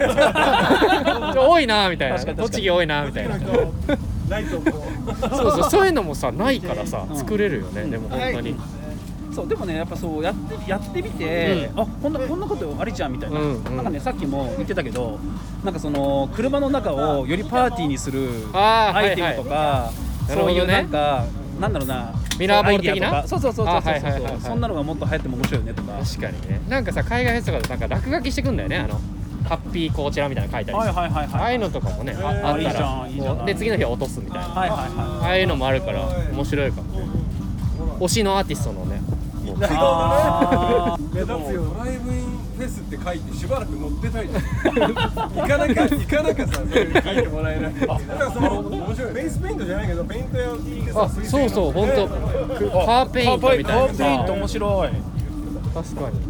[1.36, 4.86] の多いなみたいな栃木多いなみたいなないとこ
[5.20, 8.56] そうそうそういうのもさないからさ作れるよねでも本当に
[9.34, 15.20] そうでもねやっぱそうやってやってみて、あこんなこんなことありちゃんみたいな、うんうんなんかねさっきも言ってたけど
[15.64, 19.92] なんかその車の中をよりパーティーにするあーアイテムとか、
[20.28, 21.26] そういうねなんか
[21.60, 22.94] なんだろうなミラーボール的な？
[22.94, 23.28] アイディアとか。
[23.28, 26.62] そうそうそうそうそんなのがもっと流行っても面白いよねとか確かにね。
[26.70, 29.00] なんかさ海外フェスとかでなんか落書きしてくんだよねあの
[29.48, 30.78] ハッピーこちらみたいなの書いたり。
[30.80, 32.56] してはいはいはいああはいいうのとかもね、ああったら。
[32.56, 33.38] んいいじゃん。
[33.38, 37.08] こうで次の日は落とすみたいな、はいはいはああいうのもあるから面白いかもね。
[38.00, 39.02] 推しのアーティストのね。
[39.44, 39.78] 目立つよ
[41.74, 44.44] ドライブインフェスって書いてしばらく乗ってたいじゃん
[44.76, 47.74] 行かなきゃ行かなきゃさそれ書いてもらえない。
[47.74, 52.08] だからその面白いフェイスペイントじゃないけどペイントやってさあそうそう本当
[52.86, 53.88] カーペイントみたいな。
[53.88, 54.90] カーペイントさ面白い。
[55.74, 56.29] 確かに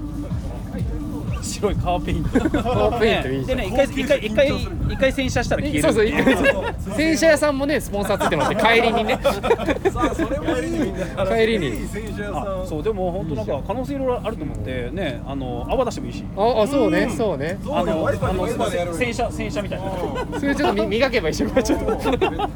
[1.60, 2.30] 白いカーペイント。
[2.32, 5.82] カーペイントいいじゃんでね一回一回一回一回洗車したら消える。
[5.82, 9.20] そうそう洗車屋さんもねスポンサーついてもらって帰りにね。
[9.92, 11.88] さあそ帰りにいい。
[11.88, 16.24] 洗車屋さんあそうでも本当なんか可能性いろいろあると思ってねあの泡出してもいいし。
[16.36, 17.58] ああそうねそうね。
[17.66, 18.48] あのあの
[18.94, 20.40] 洗車洗車みたいな。
[20.40, 22.00] それちょっとみ磨けば一緒にちょっとめっ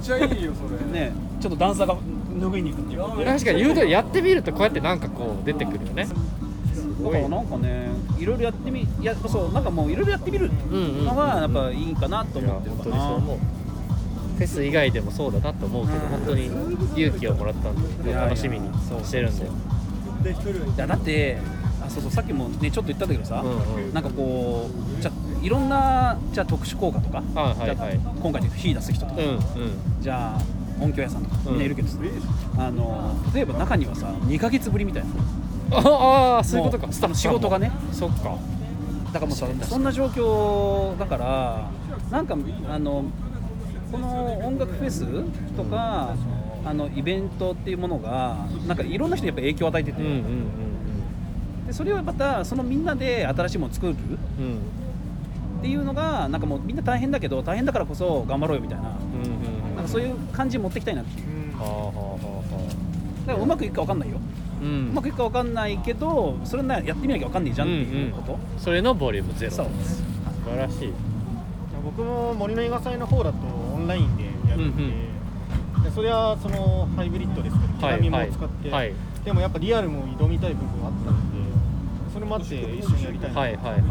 [0.01, 1.01] ちゃいいよそれ。
[1.01, 1.95] ねちょっと段差が
[2.39, 6.07] 拭いに行くっていう確かに言うとりやってみるとこうやってなんかこう出てくるよね
[7.03, 13.19] だからなんかねいろいろやってみいやそうなんかもういろいろやってみるのがやっぱいいかなと思ってる本かな。
[14.35, 16.47] フェス以外でもそうだなと思うけど本当に
[16.95, 18.67] 勇気をもらったんで楽しみに
[19.03, 19.45] してるんで。
[19.45, 19.49] い
[20.77, 21.37] やだって
[21.85, 23.93] あそうそうさっきもねちょっと言ったんだけどさ、うんうん。
[23.93, 29.39] なんかこうじゃあいろんなじゃあ特殊効果とか、はいはい今回で火出す人とか、うんうん。
[30.01, 30.41] じゃあ
[30.81, 31.51] 音響屋さんとかうん。
[31.51, 31.97] みんないるけどさ、
[32.57, 35.09] あの例えば中にはさ2ヶ月ぶりみたいな
[35.71, 36.91] ああそういうことか。
[36.91, 37.71] スタ仕事がね。
[37.91, 38.37] そっか。
[39.11, 41.69] だからもうさそんな状況だから
[42.09, 42.35] なんか
[42.67, 43.05] あの
[43.91, 45.05] この音楽フェス
[45.55, 46.15] とか、
[46.65, 50.45] あのイベントっていうものがなんかいろんな人にやっぱ影響を与えてて、うんうんうん
[51.67, 53.95] でそれをまたそのみんなで新しいものを作るっ
[54.39, 54.45] うん。
[54.45, 54.57] うん
[55.63, 58.89] ていうのがなんかもうみんな大変だけど大変だからこそ頑張ろうよみたいな。
[58.89, 61.57] うんうんなんかそういう感じ持ってきたいなっていう。
[61.57, 62.67] はあはあはあは
[63.27, 64.12] だからうまくいくか分かんないよ、
[64.63, 64.93] あううん。
[64.93, 69.51] まくいくか分かんないけどそれなやってみなきゃ分かんないじゃんっていうこと、それのボリュームゼロ。
[69.51, 69.65] そう。
[69.83, 70.03] 素
[70.49, 70.93] 晴らしい。
[71.83, 73.37] 僕も森の映画祭の方だと
[73.75, 78.93] オンラインでやるんで,、うんでそれはそのハイブリッドですけどはい手紙も使って、はい
[79.25, 81.23] でもやっぱリアルも挑みたい部分があったので
[82.13, 83.81] それもあって一緒にやりたいな、はいはいはいはい。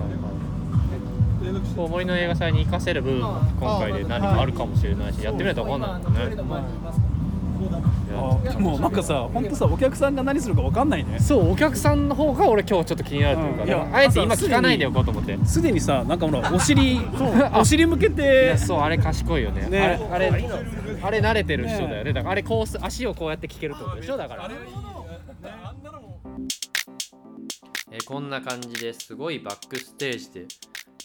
[1.74, 6.20] こう森の映画祭に活かせる部分も今回で何かあるかもしれないしやってみないと分かんないもんね
[8.42, 11.18] でもなんかさ本当さお客さんが何するか分かんないね。
[11.18, 13.68] そうお客さんの方が俺今日ちょっと気になるというか、うん。
[13.68, 15.38] いやあえて今聞かないでおこうと思って。
[15.44, 17.00] すでにさなんかほらお尻
[17.58, 19.68] お尻向けいてやそうあれ賢いよね。
[19.68, 20.00] ね。
[20.10, 20.48] あれあれ
[21.02, 22.12] あれ慣れてる人だよね。
[22.12, 24.50] だからあれこうす足をこうやって聞けるってことでしょだから。
[27.90, 30.46] えーこんな感じですごいバックステージで、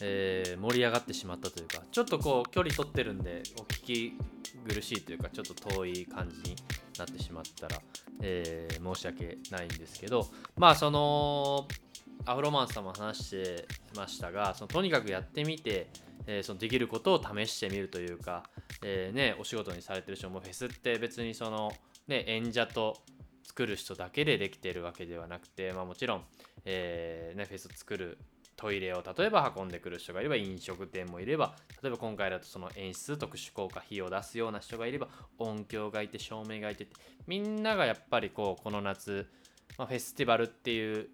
[0.02, 4.14] えー盛り上がってしまったというかちょっとこう距離取ってるんでお聞き
[4.68, 6.56] 苦しいというかちょっと遠い感じに
[7.00, 7.82] なってしまったら、
[8.22, 11.68] えー申し訳ないんですけどまあその
[12.26, 15.88] アフロマンスさんも話してましたがそのとにかくやってみて、
[16.26, 18.44] えーそのできることを試してみるというか、
[18.84, 21.72] えーね、お仕事にされてる人もフェスって別にその、
[22.08, 22.98] ね、演者と
[23.44, 26.22] 作る人だけでできてるわけではなくて、まあ、もちろん、
[26.66, 28.18] えーね、フェス作る
[28.58, 36.96] トイレを例えば運んでくる人がいれば飲食店もいれば例えば今回だとその演出特殊効果費を出すような人がいれば音響がいて照明がいてて
[37.28, 39.28] みんながやっぱりこうこの夏、
[39.78, 41.08] まあ、フェスティバルっていう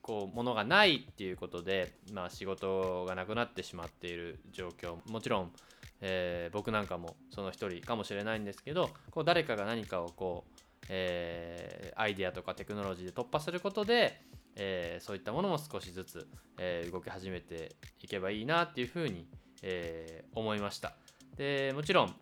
[0.00, 5.52] こうものがないっていうことで、まあ、仕事がなくなってしまっている状況もちろん、
[6.00, 14.22] えー僕なんかもその一人かもしれないんですけどこう誰かが何かをこう、えーアイデアとかテクノロジーで突破することで、
[14.62, 19.26] えーそういったものも少しずつ、えー動き始めていけばいいなっていうふうに、
[19.62, 20.94] えー思いました。
[21.36, 22.14] でもちろん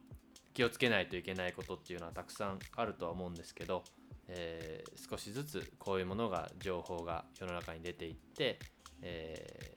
[0.55, 3.83] 気をつけないといけないことっていうのはたくさんあるとは思うんですけど、
[4.29, 8.61] え少しずつこういうものが情報が世の中に出ていって、
[9.03, 9.77] え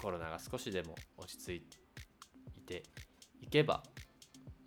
[0.00, 2.84] コロナが少しでも落ち着いて
[3.40, 3.82] いけば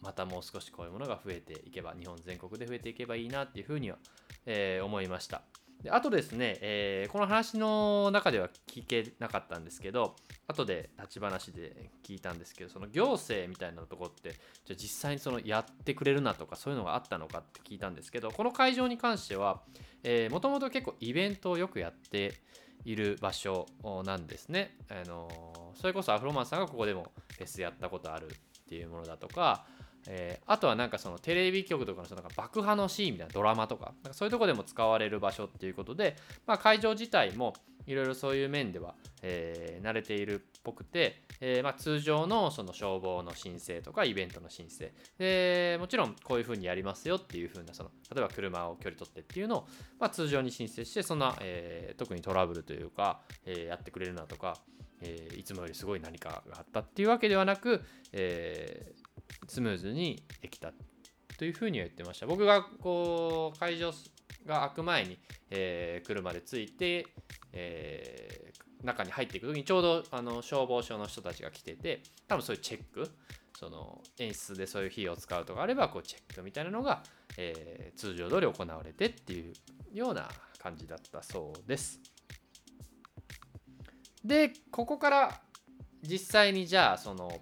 [0.02, 3.98] またもう少しこういうものが増えていけば日本全国で増えていけばいいなっていうふうには、
[4.46, 5.44] え思いました。
[5.84, 10.16] であとですね、えーこの話の中では聞けなかったんですけど
[10.48, 14.32] 後で立ち話で聞いたんですけどその行政みたいなとこって
[14.66, 19.62] じゃあ実際にそのやってくれるなとかそういうのがあったのかって聞いたんですけどこの会場に関しては
[20.32, 22.34] もともと結構イベントをよくやって
[22.86, 23.66] いる場所
[24.06, 24.78] なんですね。
[24.90, 28.30] あのそれこそアフロマンさんがここでもフェスやったことあるっ
[28.70, 29.66] ていうものだとか、
[30.08, 36.16] えーあとはなんかそのテレビ局とかのそのなんか爆破のシーンみたいなドラマとかなんかそういうとこでも使われる場所っていうことで、
[36.46, 37.54] まあ、会場自体も
[37.86, 44.92] いろいろそういう面では、えー慣れているっぽくて、えーまあ、通常のその消防の申請とかイベントの申請。
[45.18, 49.68] でもちろんこういうふうにやりますよっていうふうなその例えば車を距離取ってっていうのを、
[50.00, 54.58] まあ、通常に申請してそんな、え特にトラブルというか、えやってくれるなとか、
[55.02, 59.07] えいつもよりすごい何かがあったっていうわけではなく、えー
[59.48, 60.72] スムーズにできた
[61.38, 63.92] というふうには言ってました僕がこう会場
[64.46, 65.20] が開く前に、
[65.52, 67.06] えー車で着いて、
[67.54, 73.10] えー中に入っていく時にちょうどあの消防署の人たちが来てて多分そういうチェック
[73.58, 77.02] その演出でそういう費用を使うとかあればこうチェックみたいなのが、
[77.38, 79.54] えー通常通り行われてっていう
[79.94, 82.00] ような感じだったそうです。
[84.24, 85.42] でここから
[86.04, 87.42] 実際にじゃあその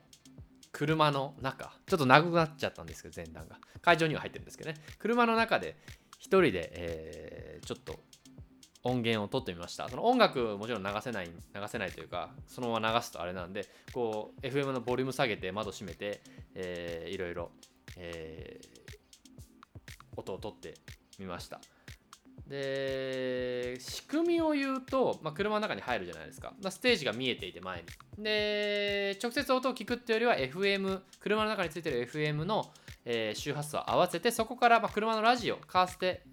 [0.75, 1.71] 車の中。
[1.87, 3.57] ちょっと長くなっちゃったんですけど前段が。
[3.81, 4.77] 会場には入ってるんですけどね。
[4.99, 5.77] 車の中で
[6.19, 7.99] 一人で、えーちょっと
[8.83, 9.87] 音源を取ってみました。
[9.89, 11.33] その音楽もちろん流せない流
[11.67, 16.21] せないというかそのまま流すとあれなんでこう FM のボリューム下げて窓閉めて、
[16.53, 17.51] えーいろいろ、
[17.97, 18.75] えー
[20.17, 20.75] 音を取って
[21.19, 21.59] みました。
[22.47, 28.23] で仕組みを言うと、まあ、車の中に入るじゃないですか、まあ、ステージが見えていて前に。
[28.23, 32.71] で直接音を聞くっていうよりは FM 車の中についてる FM の、
[33.03, 36.23] えー周波数を合わせてそこからまあ車のラジオカーステ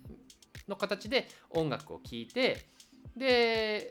[0.68, 2.66] の形で音楽を聴いて
[3.16, 3.90] で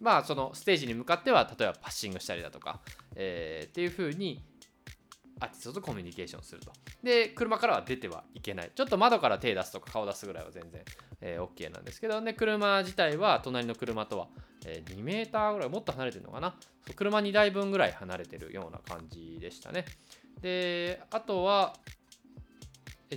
[0.00, 2.80] まあそのステージに向かっては例えばパッシングしたりだとか、
[3.16, 4.42] えーっていう風に
[5.40, 6.72] アーティストとコミュニケーションすると。
[7.02, 8.70] で車からは出てはいけない。
[8.74, 10.82] ちょっと窓から手出すとか顔出すぐらいは全然、
[11.20, 12.34] えー OK なんですけどね。
[12.34, 14.28] 車自体は隣の車とは、
[14.66, 16.54] えー2メーターぐらいもっと離れてるのかな。
[16.96, 19.84] 車2台分ぐらい離れてるような感じでしたね。
[20.40, 21.74] であとは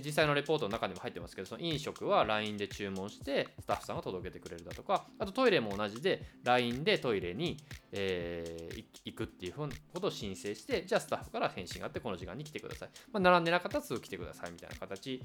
[0.04, 7.56] 実際のレポートの中にも入ってますけどその飲食は LINE で注文してスタッフさんが届けてくれるだとかあとトイレも同じで LINE でトイレに、
[7.92, 15.22] えー行くっていうふうなことを申請してじゃあスタッフから返信があってこの時間に来てください、まあ、並んでなかったらすぐ来てくださいみたいな形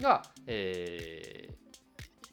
[0.00, 1.66] が、えー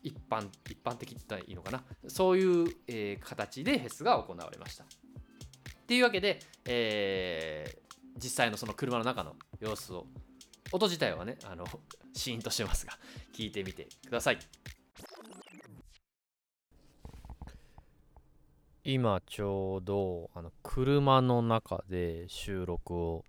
[0.03, 1.82] 一般一般的って言ったらいいのかな。
[2.10, 4.84] そういう、えー形でフェスが行われました。
[4.84, 4.88] っ
[5.88, 7.84] ていうわけで、えー
[8.17, 10.06] 実際のその車の中の様子を
[10.73, 11.65] 音自体はねあの
[12.13, 12.93] シーンとしてますが
[13.31, 14.39] 聞いてみてください。
[18.86, 23.23] 今ちょうどあの車の中で収録を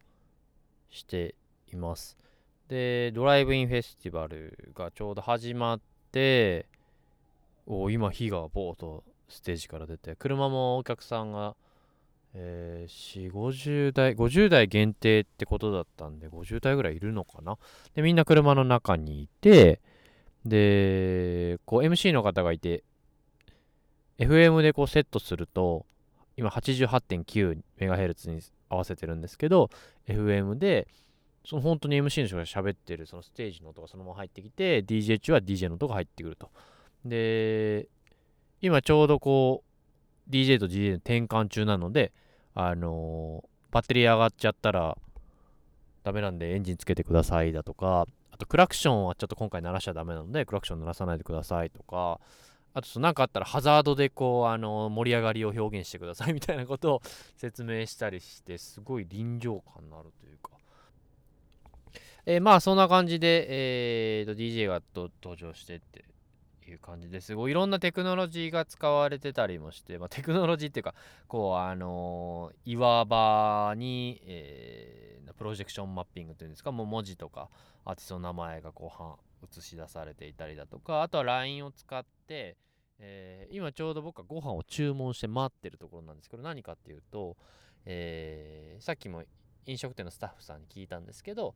[0.90, 1.36] して
[1.72, 2.16] います。
[2.66, 5.80] でドライブインフェスティバルがちょうど始まっ
[6.10, 6.66] て
[7.66, 11.54] お今火がボーっとステージから出て車もお客さんが
[12.34, 17.58] えー、4、50代、50代限定ってことだったんで、50代ぐらいいるのかな？
[17.94, 19.80] で、みんな車の中にいて、
[20.44, 22.82] で、こう MC の方がいて、
[24.18, 25.86] FM でこうセットすると、
[26.36, 29.70] 今 88.9MHz に合わせてるんですけど、
[30.08, 30.88] FM で、
[31.46, 36.50] その本当に MC の人が喋ってるそのステージの音がそのまま入ってきて、DJ 中は DJ の音が入ってくると。
[37.04, 37.86] で、
[38.60, 39.62] 今ちょうどこ
[40.28, 42.12] う、DJ と DJ の転換中なので、
[42.54, 44.96] あのバッテリー上がっちゃったら
[46.04, 52.20] ダメなんでエンジンつけてくださいだとか、あとクラクションはちょっと今回鳴らしちゃダメなので、クラクション鳴らさないでくださいとか、
[52.74, 57.02] あとそのなんかあったらハザードでこう、あの盛り上がりを表現してくださいみたいなことを
[57.36, 60.50] 説明したりして、すごい臨場感のあるというか。
[62.26, 63.46] えーまあそんな感じで、
[64.20, 66.04] えーと DJ が登場してって
[66.70, 67.34] いう感じです。
[67.34, 70.94] ごいいろんなテクノロジーが使われてたりもして、まあ、テクノロジーっていうか
[71.26, 77.48] こうあのー、岩場に、えー、プロジェクションマッピングっていうんですかもう文字とか
[77.84, 78.92] アーティストの名前がこ
[79.42, 82.56] う映し出されていたりだとかあとは LINE を使って、
[82.98, 87.36] えー、今ちょうど僕はご飯を注文して待ってるところなんですけど何かっていうと、
[87.84, 89.22] えー、さっきも
[89.66, 91.54] 飲食店のスタッフさんに聞いたんですけど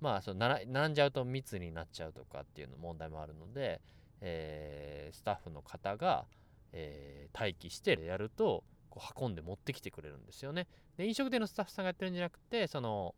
[0.00, 3.80] まあその並んじゃうと密になっちゃうとかっていうの問題もあるので、
[4.20, 6.26] えー、スタッフの方が、
[6.72, 10.66] えー、待機してやるとこう運んで持ってきてくれるんですよね。
[10.96, 13.14] で飲食店のスタッフさんがやってるんじゃなくてその、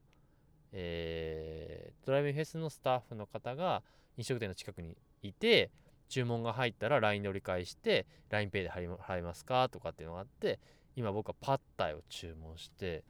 [0.72, 3.82] えー、ドライブフェスのスタッフの方が
[4.16, 5.70] 飲食店の近くにいて
[6.08, 10.58] 注文が入ったら LINE で折り返して LINEPay で払いますかとかっていうのがあって
[10.96, 13.04] 今僕はパッタイを注文して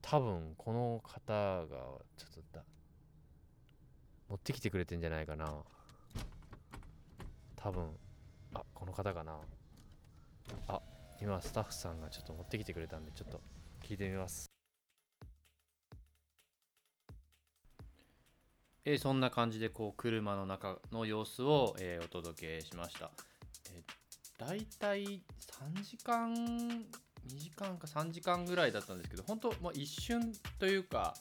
[0.00, 1.66] 多分この方が
[2.16, 2.64] ちょっとだ
[4.28, 5.64] 持ってきてくれてんじゃないかな
[7.66, 7.84] 多分
[8.54, 9.40] あこの方かな。
[10.68, 10.80] あ
[11.20, 13.40] 今スタッフさんがちょっと持ってきてくれたんでちょっと
[13.82, 14.48] 聞いてみます。
[18.84, 23.10] え、そんな感じでこう車の中の様子を、えー、お届けしました、
[23.72, 26.84] えー、だいたい3時間2
[27.36, 31.14] 時間か3時間ぐらいだったんですけど本当、まあ、一瞬というか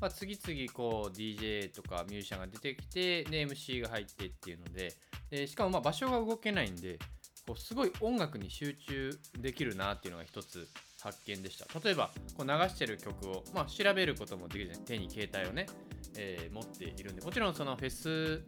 [0.00, 4.94] まあ、次々こう DJ とかミュージシャンが出てきてで MC が入ってっていうので
[5.30, 6.98] でしかもま場所が動けないんで
[7.46, 10.68] こうすごい音楽に集中できるなっていうのが一つ
[11.00, 11.66] 発見でした。
[11.80, 15.66] 例えばこう流してる曲を、まあ、調べることもできるじゃない手に携帯をね、
[16.16, 17.22] えー、持っているんで。
[17.22, 18.42] もちろんそのフェス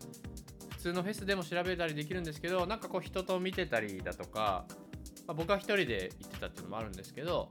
[0.80, 4.66] 普通のフェスでも調べたりできるんですけどなんかこう人と見てたりだとか、
[5.26, 7.48] まあ、僕は一人で行ってたっていうのもあるんですけど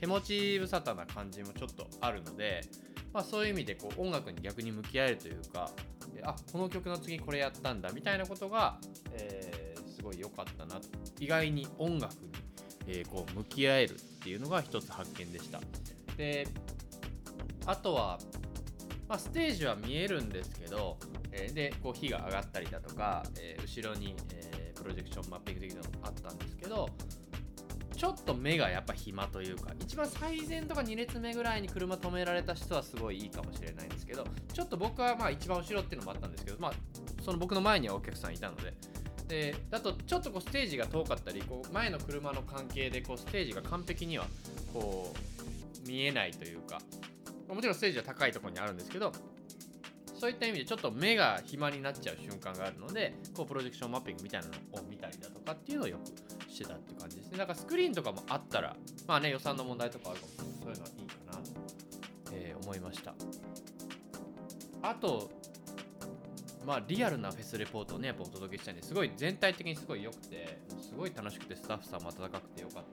[0.00, 2.62] 手持ち無沙汰な感じもちょっとあるので
[3.14, 5.70] まあ、そういう意味でこう音楽に逆に向き合えるというか
[6.24, 8.76] あこの曲の次これやったんだみたいなことが、
[9.12, 10.80] えー、すごい良かったな
[11.20, 12.32] 意外に音楽に、
[12.88, 15.60] えー、こう向き合えるっていうのが一つ発見でした。
[16.16, 16.48] で
[17.66, 18.18] あとは、
[19.08, 20.98] まあ、ステージは見えるんですけど、
[21.30, 26.90] えー、でこう火が上がったりだとか、え後ろに、えプロジェクションマッピング的なのがあったんですけど
[27.96, 36.72] ちょっと目がやっぱ暇というか一番最前とか2列目ぐらいに車止められた人はすごいいいかもしれないんですけどちょっと僕はまあ一番後ろっていうのもあったんですけどまあ
[37.22, 38.74] その僕の前にはお客さんいたので
[39.28, 44.26] でだとちょっとこうステージが遠かったりこう前の車の関係でこうステージが完璧には
[44.72, 46.80] こう見えないというか
[47.48, 49.12] もちろんステージは高いところにあるんですけど
[50.18, 57.38] そういった意味でちょっと目が暇になっちゃう瞬間があるのでこうプロジェクションマッピングみたいなのを見たりだとかっていうのをよくしてたって感じですね。
[57.38, 60.54] だかスクリーンとかもあったらまあね予算の問題とかあるかもしれない。
[60.62, 61.50] そういうのはいいかなと、
[62.32, 63.14] えー、思いました。
[64.82, 65.30] あと
[66.64, 72.84] まあリアルなフェスレポートをねやっぱお届けしたいんですごい全体的にすごい良くてすごい楽しくてスタッフさんも温かくてよかっ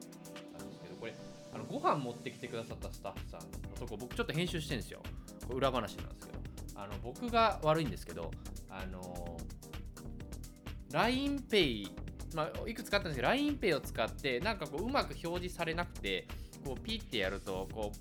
[0.58, 1.14] たんですけどこれ
[1.54, 3.46] あのご飯持ってきてくださったスタッフさんの
[3.78, 5.00] とこ僕ちょっと編集してるんですよ。
[5.46, 6.42] これ裏話なんですけど。
[6.74, 8.30] あの僕が悪いんですけど
[8.68, 9.62] あのー
[10.92, 11.88] LINEPay
[12.34, 16.26] まあ、いくつかあったんですけど LINEPay を使ってなんかこううまく表示されなくて
[16.64, 17.92] こうピッてやるとこ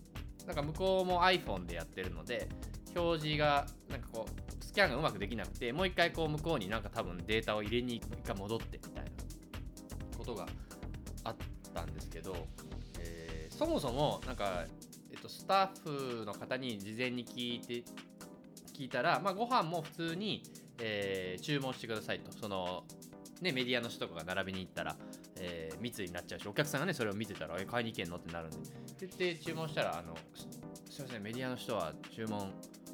[0.44, 2.48] うなんか向こうも iPhone でやってるので
[2.96, 9.12] 表示がなんかこうスキャンがうまくできなくてもう一回こう向こうになんか多分データを入れに一回戻ってみたいな
[10.18, 10.48] ことが
[11.24, 11.36] あっ
[11.74, 12.36] たんですけど、
[13.00, 14.66] えー、そもそもなんか、
[15.12, 17.84] えっと、スタッフの方に事前に聞いて
[18.82, 20.44] 聞いたら、まあ、ご飯も普通に、
[20.80, 22.32] えー、注文してくださいと。
[22.32, 22.84] その、
[23.42, 24.96] ね、メディアの人とかが並びに行ったら、
[25.38, 28.18] えー、密になっちゃうしお客さんがねそれを見てたらえ買いに行けんの？
[28.18, 28.58] ってなるんで。
[28.58, 30.16] って言って注文したらあの
[30.90, 32.40] すいませんメディアの人は注文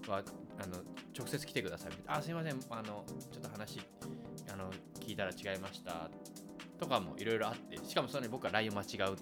[0.07, 0.23] は
[0.59, 0.77] あの
[1.17, 2.19] 直接来てくださいみたいな。
[2.19, 3.81] あすいませんあのちょっと話
[4.51, 6.09] あの聞いたら違いました。
[6.79, 9.15] とかもいろいろあってしかもそれに僕は LINE を間違う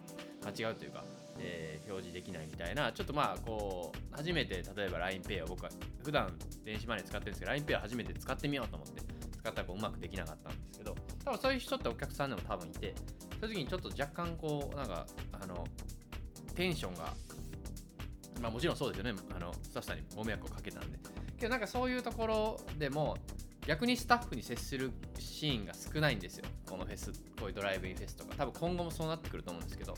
[0.45, 1.03] 間違うというか
[1.37, 2.91] えー、表示できないみたいな。
[2.91, 5.69] ちょっとまあこう初めて例えば LINEPay を僕は
[6.03, 6.33] 普段
[6.63, 9.01] 電子マネー使ってるんですけど LINEPay を初めて使ってみようと思って
[9.39, 12.93] 使ったらこううまくできなかったんですけど多分そういう人ってお客さんでも多分いて
[13.41, 15.65] そういう時にちょっと若干こうなんかあの
[16.55, 17.13] テンションが
[18.41, 19.19] まあもちろんそうですよね。
[19.35, 20.99] あのスタッフさんにご迷惑をかけたんで。
[21.37, 23.17] けどなんかそういうところでも
[23.67, 26.45] 逆にスタッフに接するシーンが少ないんですよ。
[26.69, 28.35] このフェスこういうドライブインフェスとか。
[28.35, 29.95] 多分今後もそうなってくると思うんですけど。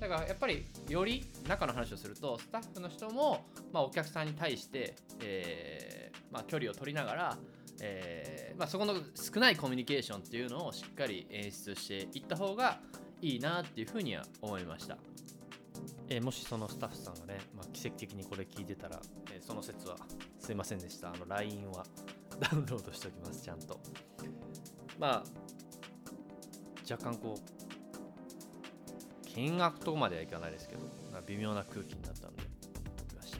[0.00, 7.38] だからやっぱりより中の話をするとスタッフの人も、まあ、お客さんに対して、えーまあ、距離を取りながら、
[7.80, 12.80] えーまあ、そこの少ないコミュニケーションっていうのをしっかり演出していった方が
[13.20, 14.96] いいなっていうふうには思いました。
[16.08, 19.00] えー、もしそのスタッフさんがね、まあ、奇跡的にこれ聞いてたら、
[19.32, 19.96] えー、その説は
[20.38, 21.08] すいませんでした。
[21.08, 21.84] あの LINE は
[22.38, 23.80] ダウンロードしておきます、ちゃんと。
[24.98, 25.24] まあ、
[26.88, 30.82] 若干こう金額とまではいかないですけど
[31.26, 32.42] 微妙な空気になったんで
[33.08, 33.38] 来ました、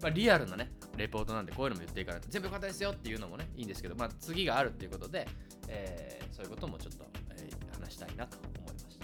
[0.00, 5.26] まあ、リアルなねレポートなんでこういうのも言っていかないと全部良かったですよっていうのもねいいんですけど、まあ、次があるっていうことで、
[5.68, 8.98] えー、そういうこともちょっと、えー、話したいなと思いまし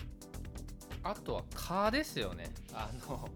[1.02, 1.10] た。
[1.10, 2.50] あとは蚊ですよね。
[2.74, 3.28] あの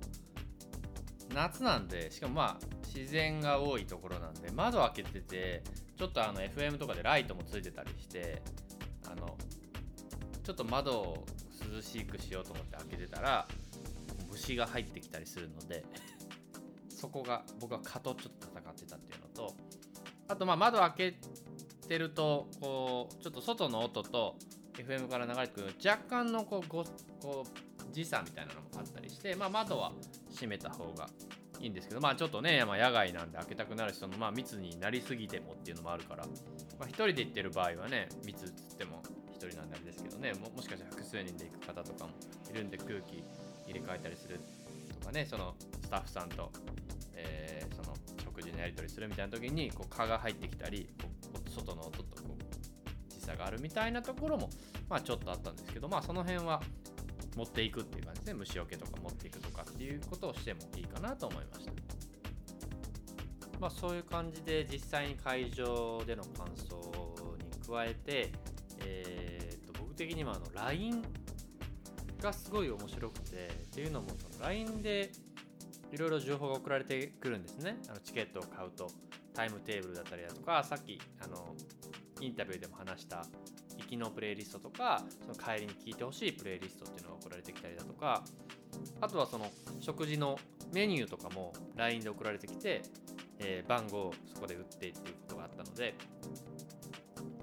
[1.35, 5.63] 夏なんでしかもまあ自然が多いところなんで窓開けてて
[5.97, 8.43] ちょっとあの FM とかでライトもついてたりして
[9.11, 9.37] あの
[10.43, 11.25] ちょっと窓を
[11.75, 13.47] 涼しくしようと思って開けてたら
[14.31, 15.85] 虫が入ってきたりするので
[17.03, 19.57] そこが僕は蚊とちょっと戦ってたっていうのと
[20.29, 21.15] あとまあ窓開け
[21.89, 24.37] てるとこうちょっと外の音と
[24.75, 26.85] FM から流れてくる若干のこうご
[27.21, 29.91] こう時差みたいなのもあったりして、まあ、窓は
[30.31, 31.09] 閉めた方が
[31.59, 36.25] いいんですけどまあちょっとね、まあ、野外なんで開けたくなる人のまあ密になりすぎてもっていうのもあるから、
[36.79, 39.03] まあ、1人で行ってる場合はね密っつっても
[39.35, 42.13] 1人なんであれですけどねももしかしたら複数人で行く方とかも
[42.49, 43.25] いるんで空気
[43.67, 44.41] 入れ替えたりする
[45.03, 46.51] とかねそのスタッフさんと、
[47.15, 51.09] えー、その食事のやり取りするみたいな時にこう蚊が入ってきたりこ
[51.47, 54.49] う外の音とこう時差があるみたいなところも
[54.89, 56.63] まあちょっとあったんですけどまあその辺は
[57.37, 61.73] 持っていくっていう感じで虫除けとか持っていくとかっていうことをしてもいいかなと思いました。
[63.59, 66.77] まあそういう感じで実際に会場での感想
[67.39, 68.33] に加えて
[68.85, 71.03] えー、と僕的にはあの LINE
[72.23, 75.11] がすごい面白くてっていうのもその LINE で
[75.93, 77.77] いろいろ情報が送られてくるんですね。
[77.89, 78.89] あのチケットを買うと
[79.35, 81.55] タイムテーブルだったりだとかさっきあの
[82.21, 83.27] インタビューでも話した
[83.79, 88.23] 行きのプレイリストとかその帰りに聴いてほしいプレイリストっていうのが送られてきたりだとか
[89.01, 89.51] あとはその
[89.81, 90.39] 食事の
[90.73, 92.83] メニューとかも LINE で送られてきて、
[93.39, 95.95] えー、番号をそこで打ってっていうことがあったので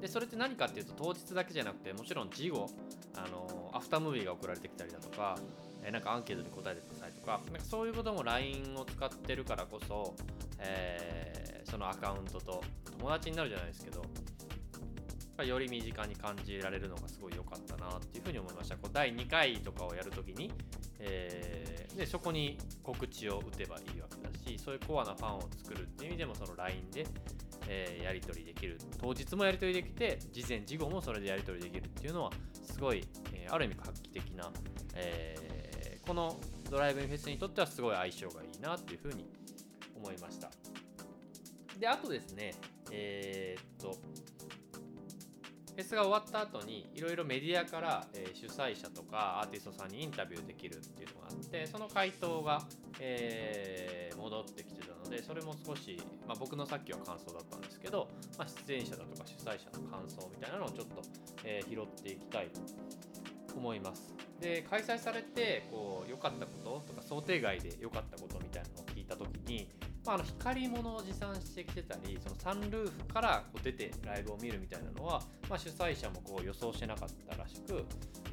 [0.01, 2.67] でそれって何かっていうと当日だけじゃなくてもちろん事後
[3.15, 5.37] あのアフタームービーが送られてきたりだとか、
[5.83, 10.15] え、なんかアンケートで答えてくださいとかなんかそういうことも LINE を使ってるからこそ、
[10.59, 12.63] えー、そのアカウントと
[12.97, 14.03] 友達になるじゃないですけど
[15.43, 18.75] より身近に感じられるのがすごい良かったなっていうふうに思いました。
[18.75, 20.51] こう第2回とかをやるときに、
[20.99, 27.07] えー、でそこに告知を打てばいいわけだしそういうコアなファンを作るっていう意味でもその LINE で、
[27.67, 28.77] えー、やり取りできる。
[28.99, 32.31] 当日もやり取りできて事前事後もそれでやり取りできるっていうのは
[32.71, 33.03] すごい、
[33.33, 34.51] えー、ある意味画期的な、
[34.95, 36.39] えー、この
[36.69, 39.27] ドライブインフェスにとってはすごい相性がいいなっていうふうに
[39.95, 40.49] 思いました。
[41.77, 42.53] であとですね
[42.91, 43.97] えー、っと
[45.79, 52.63] フェスが終わった後にいろいろメディアから、え、主催者とかアーティストさんにインタビューできるっていうのがあってその回答が、
[52.99, 54.78] え、戻ってきて
[55.09, 61.01] でそれも少し、まあ、僕のさっきは感想だったんですけど、まあ、出演者だとか主催者の感想みたいなのをちょっと、
[61.43, 62.61] えー、拾っていきたいと
[63.55, 64.13] 思います。
[64.39, 69.67] で開催されてこう良かったこととか想定外で良かったことみたいなのを聞いた時に
[70.05, 77.83] まあ、あの光り物を持参してきてたりそのサンルーフからこう出てライブを見るみたいなのは、まあ、主催者もこう予想してなかったらしく、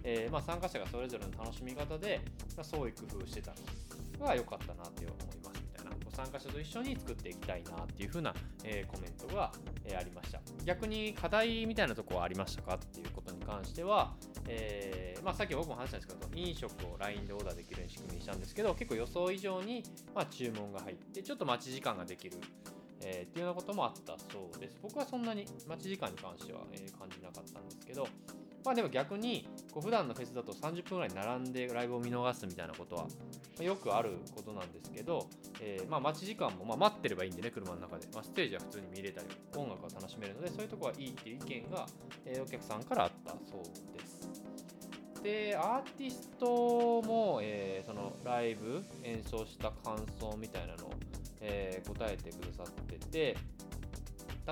[0.03, 2.21] えー、ま参加者がそれぞれの楽しみ方で、
[2.57, 3.53] ま、創意工夫してた
[4.19, 5.36] のが良かったなって思います
[6.17, 9.53] 参加者と一緒に作っていきたいなっていう風な、えー、コメントが、
[9.85, 10.41] えー、ありました。
[10.65, 14.15] 逆に課題みたいなとこはありましたかっていうことに関しては、
[14.49, 19.83] えーまあ、さっき僕も話したんですけど飲食を LINE でオーダーできるように仕組みにしたんですけど結構予想以上に、
[20.15, 22.39] まあ、注文が入ってちょっと待ち時間ができる、
[23.03, 24.79] えー、っていうようなこともあったそうです。
[24.83, 28.09] 僕はそんなに待ち時間に関しては、えー、感じなかったんですけど
[28.67, 33.07] まあでも逆にこう普段のフェスだと30分ぐらい並んでライブを見逃すみたいなことは
[33.63, 35.29] よくあることなんですけど、
[35.61, 41.87] えー、まあ待ち時間もまあ待ってればいいんでね車の中で、まあ、ステージは普通に見れたり音楽は楽しめるのでそういうとこはいいっていう意見が、
[42.25, 45.23] え、お客さんからあったそうです。
[45.23, 50.91] でアーティストも、えー、そのライブ演奏した感想みたいなのを、
[51.41, 53.37] え、答えてくださってて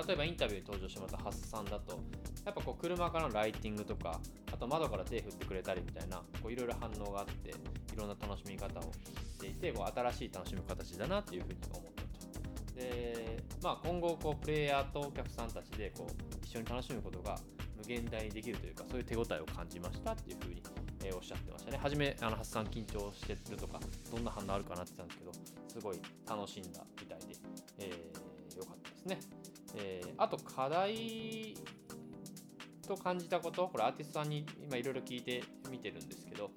[0.07, 1.99] 例えばインタビューに登場してもらったハッサンだと
[2.45, 4.19] やっぱこう車からのライティングとか
[4.53, 7.53] あと窓から手振ってくれたりみたいないろいろ反応があってい
[7.97, 12.05] ろんな楽しみ方をしていてこう新しい楽しむ形だなっていうふうに思ったと。
[12.75, 17.39] でまあ、今後こうプレイヤーとお客さんたちでこう一緒に楽しむことが
[17.77, 20.61] 無限大にできるというかそういう手応えを感じましたっていうふうに、
[21.03, 23.79] え、おっしゃってましたね初めあの発散緊張してるとか
[24.11, 27.25] どんな反応あるかなって言ったんですけどすごい楽しんだみたいで、
[27.79, 29.19] えー、よかったですね、
[29.75, 31.55] えー、あと課題
[32.85, 36.51] と感じたことこれアーティストさんに今いろいろ聞いてみてるんですけど、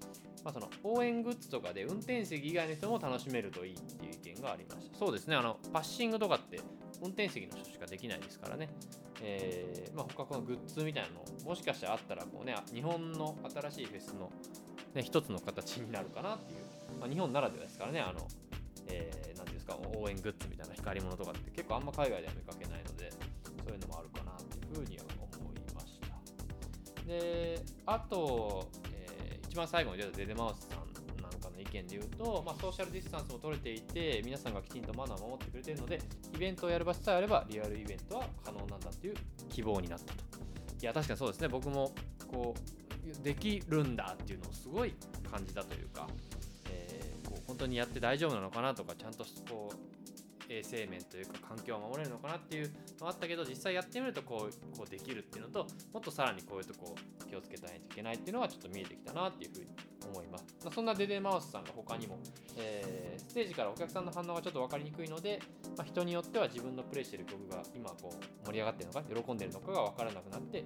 [0.44, 4.98] まあ、その応援グッズとかで運転席以外の人も楽しめるといいっていう意見がありました。
[4.98, 6.60] そうですねあのパッシングとかって
[7.02, 8.68] 運転席の人しかできないですからね、
[9.22, 14.30] えーまあ、他このグッズみたいなのもしかしたらあったらこう、ね、日本の新しいフェスの、
[14.94, 16.60] ね、一つの形になるかなっていう、
[17.00, 18.26] まあ、日本ならではですからねあの、
[18.88, 23.10] えー、なんていうんですか応援グッズみたいな光り物とかって結構あんま海外では見かけないので
[23.64, 25.17] そういうのもあるかなっていうふうには思いました
[27.08, 36.00] であと、えー、一番最後に出たデデマウスさんなんかの意見で言うと、まあ、ソーシャルディスタンスも取れていて皆さんがきちんとマナーを守ってくれているので
[36.34, 39.14] イベントをやる場所さえあればリアルイベントは可能なんだっていう
[39.48, 40.28] 希望になったと。
[40.80, 41.48] いや確かにそうですね。
[41.48, 41.92] 僕も
[42.30, 44.94] こうできるんだっていうのをすごい
[45.30, 46.06] 感じたというか、
[46.70, 49.76] えー、こう本当にやって大丈夫なのかなとかちゃんとこう
[50.48, 56.94] 衛生面というか環境を守れるのかなっていうのがあったけど実際やってみるとこうこうできるっていうのともっとさらにこういうとこ
[57.28, 59.66] 気をつけたいといけないっていうのがちょっと見えてきたなっていうふうに
[60.08, 62.18] 思います、まあ、そんなデデマウスさんが他にも、
[62.56, 65.40] えー、ステージからお客さんの反応がちょっと分かりにくいので、
[65.76, 70.64] まあ、人によっては自分のプレイしてる曲が今こう盛り上がってるのか喜んでるのかが分からなくなって、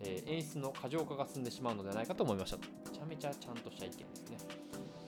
[0.00, 2.58] えー、演出の過剰化が進んでしまうのではないかと思いました。
[2.58, 4.38] めちゃめちゃちゃんとした意見ですね。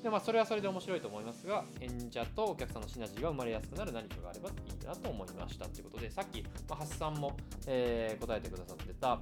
[0.03, 7.36] でまあ、それはそれで面白いと思いますが、演者とお客さんのシナジーが生まれやすくなる何かがあればいいなと思いましたということで、さっき、まあ、ハスさんも、
[7.66, 9.20] えー、答えてくださってた、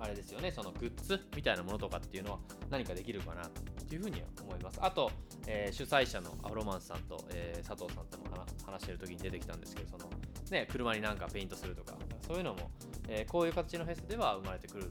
[0.00, 3.42] あれですよね、そのグッズみたいなものとかっていうのは何かできるかな
[3.88, 4.78] というふうには思います。
[4.82, 5.10] あと、
[5.46, 8.24] えー、主催者のアフロマンスさんと、えー、佐藤さんとも
[8.66, 10.10] 話してる時に出てきたんですけど、その
[10.50, 11.96] ね、車になんかペイントするとか、
[12.26, 12.70] そういうのも、
[13.08, 14.90] え、こういう形のフェスでは生まれてくる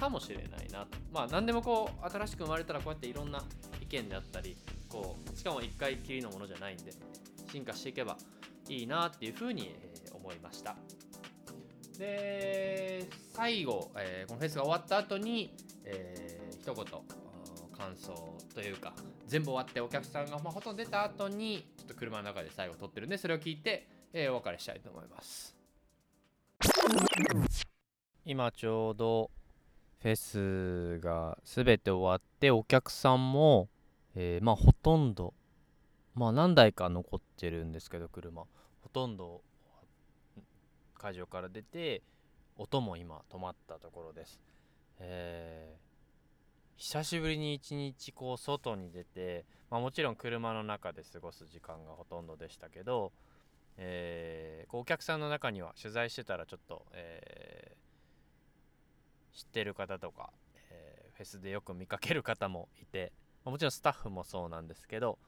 [0.00, 0.98] かもしれないなと。
[1.12, 3.44] まあ、何でもこう、新しく生まれたらこうやっていろんな
[3.82, 4.56] 意見であったり
[4.88, 6.92] こうしかも1回きりのものじゃないんで
[7.52, 8.16] 進化していけば
[8.68, 9.74] いいなっていうふうに、
[10.12, 10.76] 思いました
[11.98, 16.84] で最後、えー、このフェスが終わった後に、えー、一言
[17.76, 18.92] 感想というか
[19.26, 25.56] 全部終わってお客さんが、まあ、ほとんど出た後にちょっと車の中で最後撮ってるんでそれを聞いて、えー、お別れしたいと思います
[28.26, 29.30] 今ちょうど
[30.02, 33.68] フェスが全て終わってお客さんも
[34.14, 35.34] えー、まあほとんど
[36.14, 38.42] まあ何台か残ってるんですけど車。
[38.82, 39.42] ほとんど
[40.98, 42.02] 会場から出て
[42.58, 44.40] 音も今止まったところです。
[44.98, 53.12] えー、久しぶりに一日こう外に出て、まあ、もちろん車の中で過ごす時間がほとんどでしたけど、
[53.78, 57.76] えー、こうお客さんの中には取材してたらちょっと、えー、
[59.32, 60.30] 知ってる方とか、
[60.70, 63.12] えー、フェスでよく見かける方もいて
[63.44, 65.18] もちろんスタッフもそうなんですけど、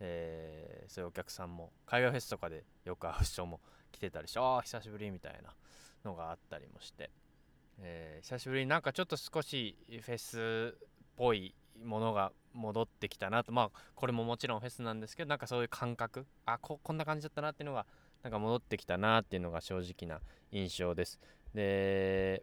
[0.00, 3.60] えー、そういうお客さんも海外フェスとかでよく会う人も
[3.92, 5.54] 来てたりしてああ久しぶりみたいな
[6.04, 7.10] のがあったりもして、
[7.80, 11.54] えー、久しぶりになんかちょっと少しフェスっぽい
[11.84, 17.86] ものが戻ってきたなとまあこれももちろんフェスなんですけどなんかそういう感覚あここんな感じだったなっていうのが
[18.22, 21.20] なんか戻ってきたなっていうのが正直な印象です。
[21.54, 22.42] で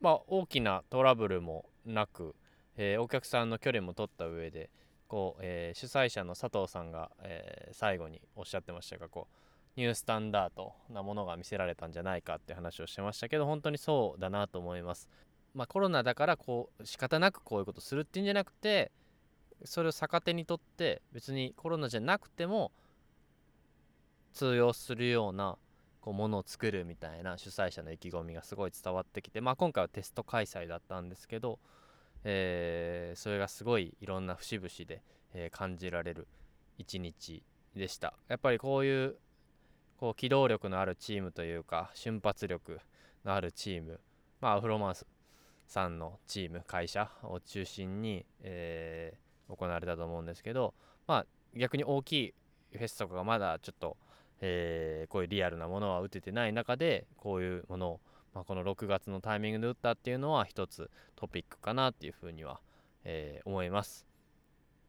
[0.00, 2.34] まあ大きなトラブルもなく
[2.76, 4.70] えー、お客さんの距離も取った上で
[5.08, 9.28] こう、えー、主催者の佐藤さんが、えー、最後におっしゃってましたがこ
[9.76, 15.08] うニュースタンダードなものが見せられたんじゃないかって話をしてましたけど本当にそうだなと思います。
[15.54, 18.92] まあ、コロナだからこう仕方なくこういうことするっていうんじゃなくて
[19.64, 22.72] それを逆手にとって別にコロナじゃなくても
[24.34, 25.56] 通用するような
[26.06, 31.58] こうものを作るみたいな主催者の意気込みがすごい伝わってきて、まあ、今回はテスト開催だったんですけど
[32.28, 35.02] え、それがすごいいろんな節々で、
[35.32, 36.26] え、感じられる
[36.76, 37.42] 一日
[37.74, 38.14] でした。
[38.28, 39.16] やっぱりこういう
[39.98, 42.80] こう機動力のあるチームというか瞬発力
[43.24, 44.00] のあるチーム
[44.40, 45.06] まあアフロマンス
[45.66, 49.14] さんのチーム会社を中心に、え、
[49.48, 50.74] 行われたと思うんですけど
[51.06, 52.34] まあ逆に大きい
[52.72, 53.96] フェスとかがまだちょっと、
[54.40, 58.00] えー、こういうリアルなものは打ててない中でこういうものを
[58.36, 62.60] まあ、この6月のタイミングで打ったっていうのは一つトピックかなっていうふうには、
[63.02, 64.06] えー、思います、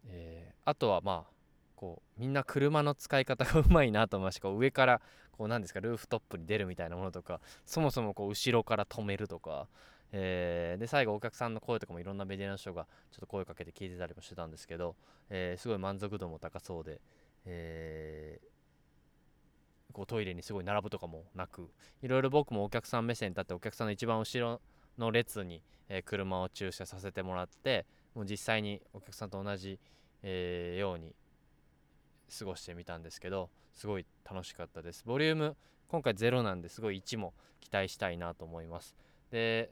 [0.06, 1.32] えー、あとはまあ
[1.78, 9.68] こうみんな車の使い方がうまいなと思いましたこう上からこうなんですかルーフトップに出るみたいなものとかそもそもこう後ろから止めるとか、
[10.12, 14.98] えー、で最後お客さんの声とかもいろんなメディアの人がちょっと声かけて聞いてたりもしてたんですけど、
[15.30, 17.00] えー、すごい満足度も高そうで、
[17.45, 18.48] えー、
[19.93, 21.69] こうトイレにすごい並ぶとかもなく
[22.01, 24.61] いろいろ僕もお客さん目線に立ってお客さんの一番後ろ
[24.97, 27.85] の列に、え、車を駐車させてもらって
[28.15, 29.79] もう実際にお客さんと同じ、
[30.23, 31.15] えー、ように
[32.38, 35.03] 過ごしてみたんですけどすごい楽しかったです。
[35.05, 35.55] ボリューム
[35.88, 36.81] 今回0なんです。
[36.81, 38.95] ごい1も期待したいなと思います。
[39.31, 39.69] で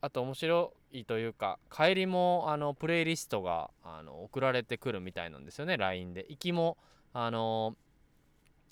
[0.00, 5.76] あと面白いというか帰りもあのプレイリストがあの送られてくるみたいなんですよね。
[5.76, 6.26] LINE で。
[6.28, 6.78] 行きも
[7.12, 7.76] あの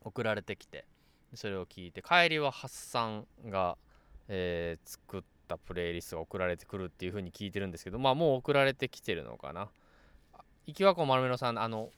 [0.07, 0.87] 送られてきて
[1.35, 3.77] それを聞いて帰りはハッサンが、
[4.29, 9.69] えー作ったプレイリストが送られてくるっていう風に聞いてるんですけどまあもう送られてきてるのかな。
[10.67, 11.91] 行きはこ丸めろさんあの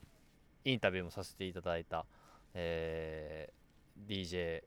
[0.65, 2.05] インタビューもさせていただいた、
[2.53, 3.59] えー
[4.07, 4.63] DJ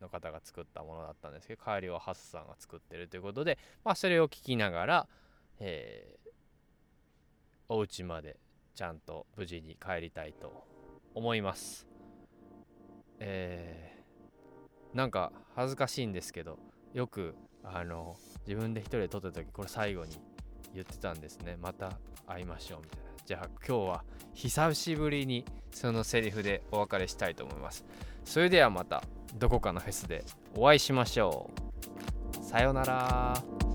[0.00, 5.08] の方が作ったものだったんですけど帰りはハッサンが作ってるということでまあそれを聞きながら、
[5.60, 6.26] えー
[7.68, 8.36] お家まで
[8.76, 10.64] ちゃんと無事に帰りたいと
[11.14, 11.95] 思います。
[13.20, 13.86] えー
[14.96, 16.58] なんか恥ずかしいんですけど
[16.94, 20.18] よくあの自分で一人で撮った時これ最後に
[20.72, 21.58] 言ってたんですね。
[21.60, 23.06] また会いましょうみたいな。
[23.26, 27.84] じゃあ今日は久しぶりにそのセリフでお別れしたいと思います。
[28.24, 29.02] それではまた
[29.34, 31.50] どこかのフェスでお会いしましょ
[32.40, 32.44] う。
[32.44, 33.65] さようなら。